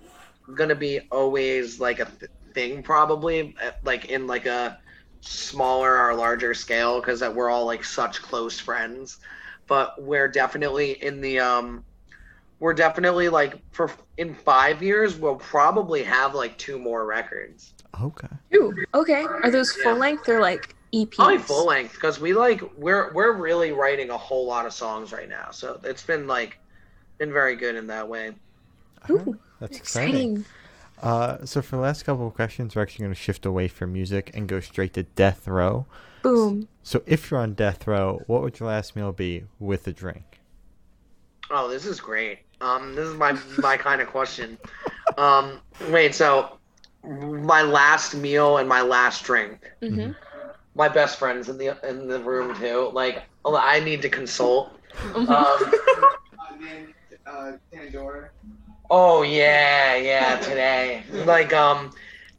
gonna 0.54 0.75
be 0.75 1.00
always 1.12 1.80
like 1.80 2.00
a 2.00 2.06
th- 2.06 2.32
thing 2.54 2.84
probably 2.84 3.56
uh, 3.63 3.72
like 3.84 4.06
in 4.06 4.28
like 4.28 4.46
a 4.46 4.78
smaller 5.22 5.98
or 5.98 6.13
larger 6.13 6.54
scale 6.54 7.00
because 7.00 7.22
that 7.22 7.34
we're 7.34 7.50
all 7.50 7.66
like 7.66 7.84
such 7.84 8.22
close 8.22 8.60
friends 8.60 9.20
but 9.67 10.01
we're 10.01 10.27
definitely 10.27 10.91
in 11.03 11.22
the 11.22 11.39
um 11.39 11.84
we're 12.60 12.74
definitely 12.74 13.29
like 13.29 13.60
for 13.72 13.91
in 14.17 14.34
five 14.34 14.82
years 14.82 15.17
we'll 15.17 15.36
probably 15.36 16.03
have 16.03 16.34
like 16.36 16.58
two 16.58 16.79
more 16.79 17.05
records 17.05 17.74
Okay. 18.01 18.27
Ooh, 18.55 18.75
okay. 18.96 19.24
Are 19.43 19.51
those 19.51 19.72
full 19.74 19.93
Yeah. 19.93 20.00
length 20.00 20.27
or 20.27 20.39
like 20.39 20.75
EPs? 20.96 21.12
probably 21.15 21.38
full 21.38 21.65
length 21.65 21.93
because 21.93 22.20
we 22.20 22.34
like 22.34 22.62
we're 22.77 23.13
we're 23.13 23.34
really 23.34 23.72
writing 23.72 24.10
a 24.10 24.17
whole 24.17 24.46
lot 24.48 24.65
of 24.65 24.74
songs 24.74 25.12
right 25.12 25.29
now 25.29 25.50
so 25.51 25.79
it's 25.84 26.03
been 26.03 26.25
like 26.27 26.58
been 27.20 27.32
very 27.32 27.55
good 27.55 27.75
in 27.75 27.88
that 27.88 28.08
way 28.08 28.34
Ooh, 29.10 29.38
That's 29.60 29.77
exciting. 29.77 30.38
exciting. 30.38 30.46
Uh, 31.01 31.46
so 31.46 31.62
for 31.62 31.75
the 31.75 31.82
last 31.82 32.03
couple 32.03 32.25
of 32.27 32.34
questions, 32.34 32.75
we're 32.75 32.82
actually 32.82 33.03
going 33.03 33.13
to 33.13 33.20
shift 33.20 33.46
away 33.46 33.67
from 33.67 33.91
music 33.93 34.32
and 34.34 34.48
go 34.48 34.60
straight 34.60 34.93
to 34.93 35.03
death 35.03 35.48
row. 35.48 35.86
Boom. 36.24 36.68
So 36.82 37.03
if 37.06 37.30
you're 37.30 37.39
on 37.39 37.53
death 37.53 37.86
row, 37.86 38.24
what 38.27 38.42
would 38.42 38.60
your 38.60 38.70
last 38.70 38.96
meal 38.96 39.12
be 39.12 39.46
with 39.60 39.88
a 39.88 39.94
drink? 39.94 40.39
oh 41.51 41.68
this 41.68 41.86
is 41.86 42.00
great 42.00 42.39
um 42.62 42.96
this 42.96 43.06
is 43.06 43.13
my 43.15 43.38
my 43.60 43.75
kind 43.75 44.01
of 44.01 44.08
question 44.08 44.58
um 45.18 45.60
wait 45.89 46.15
so 46.15 46.58
my 47.03 47.62
last 47.62 48.15
meal 48.15 48.58
and 48.58 48.68
my 48.68 48.82
last 48.82 49.24
drink 49.25 49.72
hmm 49.82 50.12
my 50.74 50.88
best 50.88 51.20
friends 51.20 51.50
in 51.50 51.58
the 51.58 51.77
in 51.88 52.08
the 52.08 52.20
room 52.22 52.56
too 52.56 52.89
like 52.94 53.24
i 53.46 53.80
need 53.82 54.01
to 54.01 54.10
consult 54.10 54.72
Mm-hmm. 54.94 55.30
um 55.30 55.74
uh, 57.27 57.51
Pandora. 57.72 58.30
Oh 58.89 59.24
yeah, 59.24 59.96
yeah, 59.96 60.38
today. 60.38 61.03
Like 61.25 61.51
um 61.53 61.92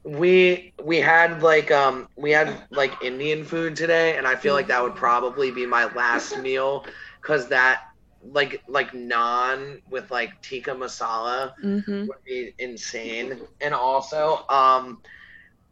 we 0.04 0.72
we 0.82 0.98
had 1.00 1.42
like 1.42 1.70
um 1.70 2.08
we 2.16 2.30
had 2.32 2.54
like 2.70 3.02
Indian 3.02 3.44
food 3.44 3.76
today 3.76 4.16
and 4.16 4.26
I 4.26 4.36
feel 4.36 4.54
like 4.54 4.68
that 4.68 4.82
would 4.82 4.94
probably 4.96 5.50
be 5.50 5.66
my 5.66 5.86
last 5.94 6.36
meal 6.38 6.84
cuz 7.22 7.48
that 7.48 7.80
like 8.22 8.62
like 8.68 8.92
naan 8.92 9.80
with 9.90 10.10
like 10.10 10.30
tikka 10.42 10.72
masala 10.72 11.52
hmm 11.62 12.06
would 12.06 12.18
be 12.26 12.52
insane. 12.58 13.40
And 13.60 13.74
also 13.74 14.44
um 14.50 15.00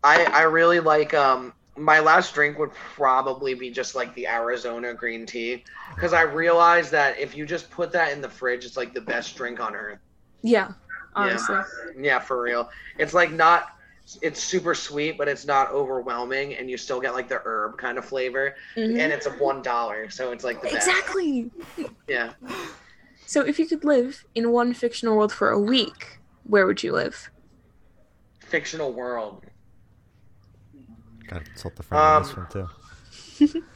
I 0.03 0.27
I 0.27 0.42
really 0.42 0.81
like 0.81 1.14
um 1.14 1.53
my 1.77 2.01
last 2.01 2.35
drink 2.35 2.59
would 2.59 2.73
probably 2.75 3.55
be 3.55 3.71
just 3.71 3.95
like 3.95 4.14
the 4.14 4.29
Arizona 4.29 4.95
green 4.95 5.27
tea 5.27 5.64
cuz 5.99 6.12
I 6.12 6.23
realized 6.23 6.92
that 6.92 7.18
if 7.18 7.37
you 7.37 7.47
just 7.47 7.71
put 7.71 7.92
that 7.92 8.12
in 8.12 8.21
the 8.23 8.29
fridge 8.31 8.64
it's 8.64 8.77
like 8.77 8.95
the 8.95 9.01
best 9.01 9.37
drink 9.37 9.61
on 9.61 9.75
earth. 9.77 10.01
Yeah. 10.42 10.68
Honestly. 11.14 11.59
Yeah, 12.01 12.18
for 12.21 12.40
real. 12.40 12.68
It's 12.99 13.14
like 13.14 13.33
not 13.33 13.66
it's 14.22 14.42
super 14.42 14.75
sweet, 14.75 15.16
but 15.16 15.29
it's 15.29 15.46
not 15.46 15.70
overwhelming 15.70 16.55
and 16.57 16.68
you 16.70 16.77
still 16.77 17.01
get 17.01 17.14
like 17.14 17.29
the 17.29 17.40
herb 17.44 17.79
kind 17.79 17.96
of 17.98 18.05
flavor. 18.05 18.55
Mhm. 18.77 18.98
And 18.98 19.12
it's 19.12 19.27
a 19.27 19.31
one 19.31 19.62
dollar, 19.62 20.11
so 20.11 20.33
it's 20.33 20.44
like 20.44 20.61
the 20.61 20.68
best. 20.68 20.88
Exactly. 20.88 21.51
Yeah. 22.09 22.33
So, 23.27 23.40
if 23.40 23.59
you 23.59 23.66
could 23.66 23.85
live 23.85 24.25
in 24.35 24.51
one 24.51 24.75
fictional 24.75 25.16
world 25.16 25.33
for 25.33 25.48
a 25.51 25.59
week, 25.59 26.18
where 26.42 26.66
would 26.66 26.83
you 26.83 26.92
live? 26.92 27.31
Fictional 28.40 28.92
world. 28.92 29.42
Gotta 31.29 31.44
consult 31.44 31.77
the 31.77 31.83
friend 31.83 32.03
on 32.03 32.22
this 32.22 32.33
Um, 32.33 32.46
one 32.51 33.48
too. 33.48 33.62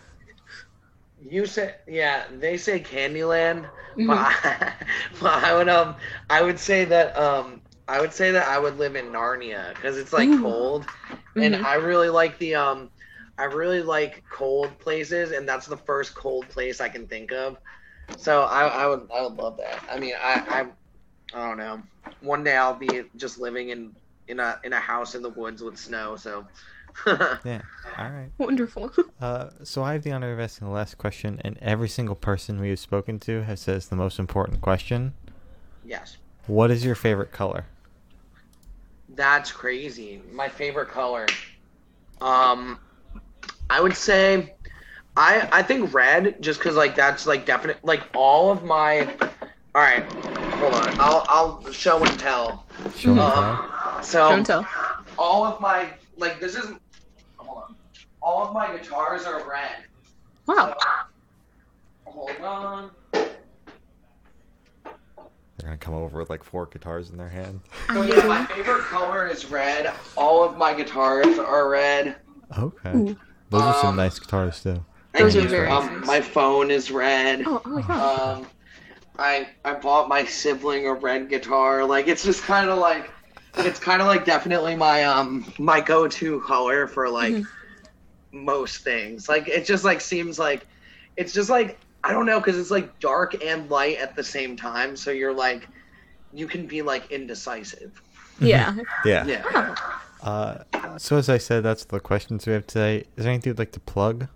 You 1.29 1.46
say 1.46 1.75
yeah, 1.88 2.25
they 2.31 2.57
say 2.57 2.79
Candyland, 2.79 3.68
Mhm. 3.96 4.07
but, 4.07 4.18
I, 4.18 4.72
but 5.20 5.44
I 5.44 5.57
would 5.57 5.68
um 5.68 5.96
I 6.29 6.42
would 6.42 6.59
say 6.59 6.85
that 6.85 7.16
um 7.16 7.62
I 7.88 8.01
would 8.01 8.12
say 8.12 8.31
that 8.33 8.49
I 8.49 8.59
would 8.59 8.79
live 8.79 8.96
in 8.96 9.07
Narnia 9.07 9.75
because 9.75 9.96
it's 9.96 10.12
like 10.12 10.29
Ooh. 10.29 10.42
cold, 10.42 10.87
and 11.37 11.55
Mhm. 11.55 11.64
I 11.64 11.75
really 11.77 12.09
like 12.09 12.38
the 12.38 12.55
um 12.57 12.90
I 13.38 13.44
really 13.44 13.83
like 13.83 14.25
cold 14.31 14.79
places, 14.79 15.31
and 15.33 15.49
that's 15.49 15.66
the 15.66 15.77
first 15.77 16.14
cold 16.14 16.49
place 16.49 16.81
I 16.81 16.88
can 16.88 17.07
think 17.07 17.33
of. 17.33 17.59
So 18.16 18.42
I, 18.42 18.66
I 18.66 18.87
would 18.87 19.09
I 19.14 19.22
would 19.22 19.35
love 19.35 19.57
that. 19.59 19.83
I 19.90 19.99
mean 19.99 20.14
I, 20.20 20.35
I 20.49 21.38
I 21.38 21.49
don't 21.49 21.59
know. 21.59 21.83
One 22.20 22.42
day 22.44 22.57
I'll 22.57 22.75
be 22.75 23.03
just 23.16 23.38
living 23.38 23.68
in 23.70 23.94
in 24.29 24.40
a 24.40 24.59
in 24.64 24.72
a 24.72 24.81
house 24.81 25.14
in 25.14 25.22
the 25.22 25.31
woods 25.31 25.62
with 25.62 25.77
snow. 25.79 26.16
So 26.16 26.46
Yeah. 27.07 27.62
All 27.99 28.11
right. 28.11 28.31
Wonderful. 28.38 28.92
Uh, 29.18 29.49
so 29.62 29.83
I 29.83 29.94
have 29.94 30.03
the 30.03 30.12
honor 30.12 30.31
of 30.35 30.38
asking 30.40 30.68
the 30.68 30.75
last 30.75 30.99
question, 30.99 31.40
and 31.42 31.57
every 31.62 31.88
single 31.88 32.14
person 32.14 32.61
we 32.61 32.68
have 32.68 32.79
spoken 32.79 33.18
to 33.20 33.44
has 33.44 33.61
says 33.62 33.88
the 33.88 33.96
most 33.96 34.18
important 34.18 34.61
question. 34.61 35.14
yes, 35.87 36.18
What 36.46 36.70
is 36.70 36.85
your 36.85 36.94
favorite 36.94 37.33
color? 37.33 37.64
That's 39.16 39.50
crazy. 39.50 40.22
My 40.33 40.48
favorite 40.48 40.88
color. 40.88 41.26
Um, 42.20 42.79
I 43.70 43.81
would 43.81 43.96
say. 43.96 44.52
I, 45.18 45.48
I 45.50 45.62
think 45.62 45.94
red 45.94 46.42
just 46.42 46.61
because 46.61 46.76
like 46.76 46.94
that's 46.94 47.26
like 47.26 47.46
definite 47.46 47.83
like 47.83 48.02
all 48.14 48.50
of 48.50 48.62
my 48.64 49.00
all 49.74 49.81
right 49.83 50.02
hold 50.59 50.74
on 50.74 50.94
I'll 50.98 51.24
I'll 51.29 51.72
show 51.72 52.05
and 52.05 52.18
tell 52.18 52.66
Show 52.94 53.14
me 53.14 53.20
um, 53.22 53.70
so 54.02 54.29
Don't 54.29 54.44
tell. 54.44 54.66
all 55.16 55.44
of 55.46 55.59
my 55.59 55.88
like 56.18 56.38
this 56.38 56.55
is 56.55 56.66
hold 57.38 57.62
on 57.66 57.76
all 58.20 58.46
of 58.46 58.52
my 58.52 58.76
guitars 58.76 59.24
are 59.24 59.48
red 59.48 59.87
Wow. 60.46 60.74
hold 62.05 62.31
on 62.42 62.90
They're 63.06 63.06
gonna 65.66 65.76
come 65.79 65.94
over 65.94 66.18
with 66.18 66.31
like 66.31 66.44
four 66.44 66.66
guitars 66.66 67.11
in 67.11 67.16
their 67.18 67.29
hand. 67.29 67.61
so 67.92 68.02
yeah 68.02 68.26
my 68.26 68.44
favorite 68.46 68.83
color 68.85 69.26
is 69.26 69.46
red 69.50 69.92
all 70.16 70.44
of 70.44 70.57
my 70.57 70.72
guitars 70.74 71.38
are 71.38 71.68
red 71.68 72.16
Okay. 72.57 72.90
Ooh. 72.96 73.16
Those 73.50 73.62
are 73.62 73.72
some 73.72 73.90
Um, 73.90 73.96
nice 73.96 74.18
guitars 74.18 74.62
too. 74.62 74.85
Those 75.18 75.35
Thank 75.37 75.46
are 75.46 75.48
very 75.50 75.68
um, 75.70 75.96
nice. 75.96 76.07
my 76.07 76.20
phone 76.20 76.70
is 76.70 76.90
red 76.90 77.42
Oh, 77.46 77.61
oh 77.64 77.68
my 77.70 77.83
god. 77.83 78.38
Um, 78.38 78.46
I 79.18 79.48
I 79.64 79.74
bought 79.74 80.09
my 80.09 80.24
sibling 80.24 80.87
a 80.87 80.94
red 80.94 81.29
guitar. 81.29 81.85
Like 81.85 82.07
it's 82.09 82.24
just 82.24 82.42
kind 82.42 82.68
of 82.70 82.79
like 82.79 83.11
it's 83.59 83.79
kind 83.81 84.00
of 84.02 84.07
like 84.09 84.24
definitely 84.24 84.76
my 84.76 85.05
um 85.05 85.52
my 85.59 85.81
go-to 85.81 86.40
color 86.42 86.87
for 86.87 87.09
like 87.09 87.33
Mhm. 87.35 87.46
most 88.33 88.85
things. 88.85 89.29
Like 89.29 89.48
it 89.48 89.64
just 89.64 89.85
like 89.85 90.00
seems 90.00 90.38
like 90.38 90.66
it's 91.16 91.33
just 91.33 91.50
like 91.50 91.81
I 92.07 92.12
don't 92.12 92.25
know 92.25 92.38
because 92.38 92.57
it's 92.57 92.71
like 92.71 93.01
dark 93.01 93.45
and 93.45 93.69
light 93.69 93.99
at 93.99 94.14
the 94.14 94.23
same 94.23 94.57
time. 94.57 94.97
So 94.97 95.11
you're 95.11 95.35
like 95.35 95.66
you 96.33 96.47
can 96.47 96.66
be 96.66 96.83
like 96.83 97.11
indecisive. 97.11 98.01
yeah. 98.40 98.77
Yeah. 99.05 99.27
Yeah. 99.27 99.75
Oh. 100.23 100.23
Uh, 100.23 100.99
so 100.99 101.16
as 101.16 101.29
I 101.29 101.38
said, 101.38 101.62
that's 101.62 101.85
the 101.85 102.01
questions 102.01 102.47
we 102.47 102.53
have 102.53 102.66
today. 102.66 102.99
Is 103.16 103.25
there 103.25 103.33
anything 103.33 103.51
you'd 103.51 103.59
like 103.59 103.73
to 103.73 103.81
plug? 103.81 104.29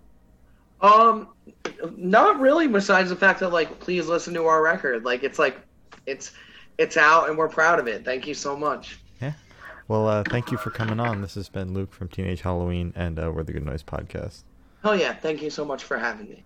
Um, 0.81 1.29
not 1.95 2.39
really. 2.39 2.67
Besides 2.67 3.09
the 3.09 3.15
fact 3.15 3.39
that 3.39 3.49
like, 3.49 3.79
please 3.79 4.07
listen 4.07 4.33
to 4.33 4.45
our 4.45 4.61
record. 4.61 5.05
Like 5.05 5.23
it's 5.23 5.39
like 5.39 5.57
it's 6.05 6.33
it's 6.77 6.97
out 6.97 7.29
and 7.29 7.37
we're 7.37 7.49
proud 7.49 7.79
of 7.79 7.87
it. 7.87 8.03
Thank 8.03 8.27
you 8.27 8.33
so 8.33 8.57
much. 8.57 8.99
Yeah. 9.21 9.33
Well, 9.87 10.07
uh, 10.07 10.23
thank 10.29 10.51
you 10.51 10.57
for 10.57 10.71
coming 10.71 10.99
on. 10.99 11.21
This 11.21 11.35
has 11.35 11.47
been 11.47 11.73
Luke 11.73 11.93
from 11.93 12.09
Teenage 12.09 12.41
Halloween 12.41 12.91
and 12.95 13.17
uh, 13.17 13.31
We're 13.33 13.43
the 13.43 13.53
Good 13.53 13.65
Noise 13.65 13.83
podcast. 13.83 14.43
Oh 14.83 14.93
yeah, 14.93 15.13
thank 15.13 15.41
you 15.41 15.49
so 15.49 15.63
much 15.63 15.83
for 15.83 15.97
having 15.97 16.29
me. 16.29 16.43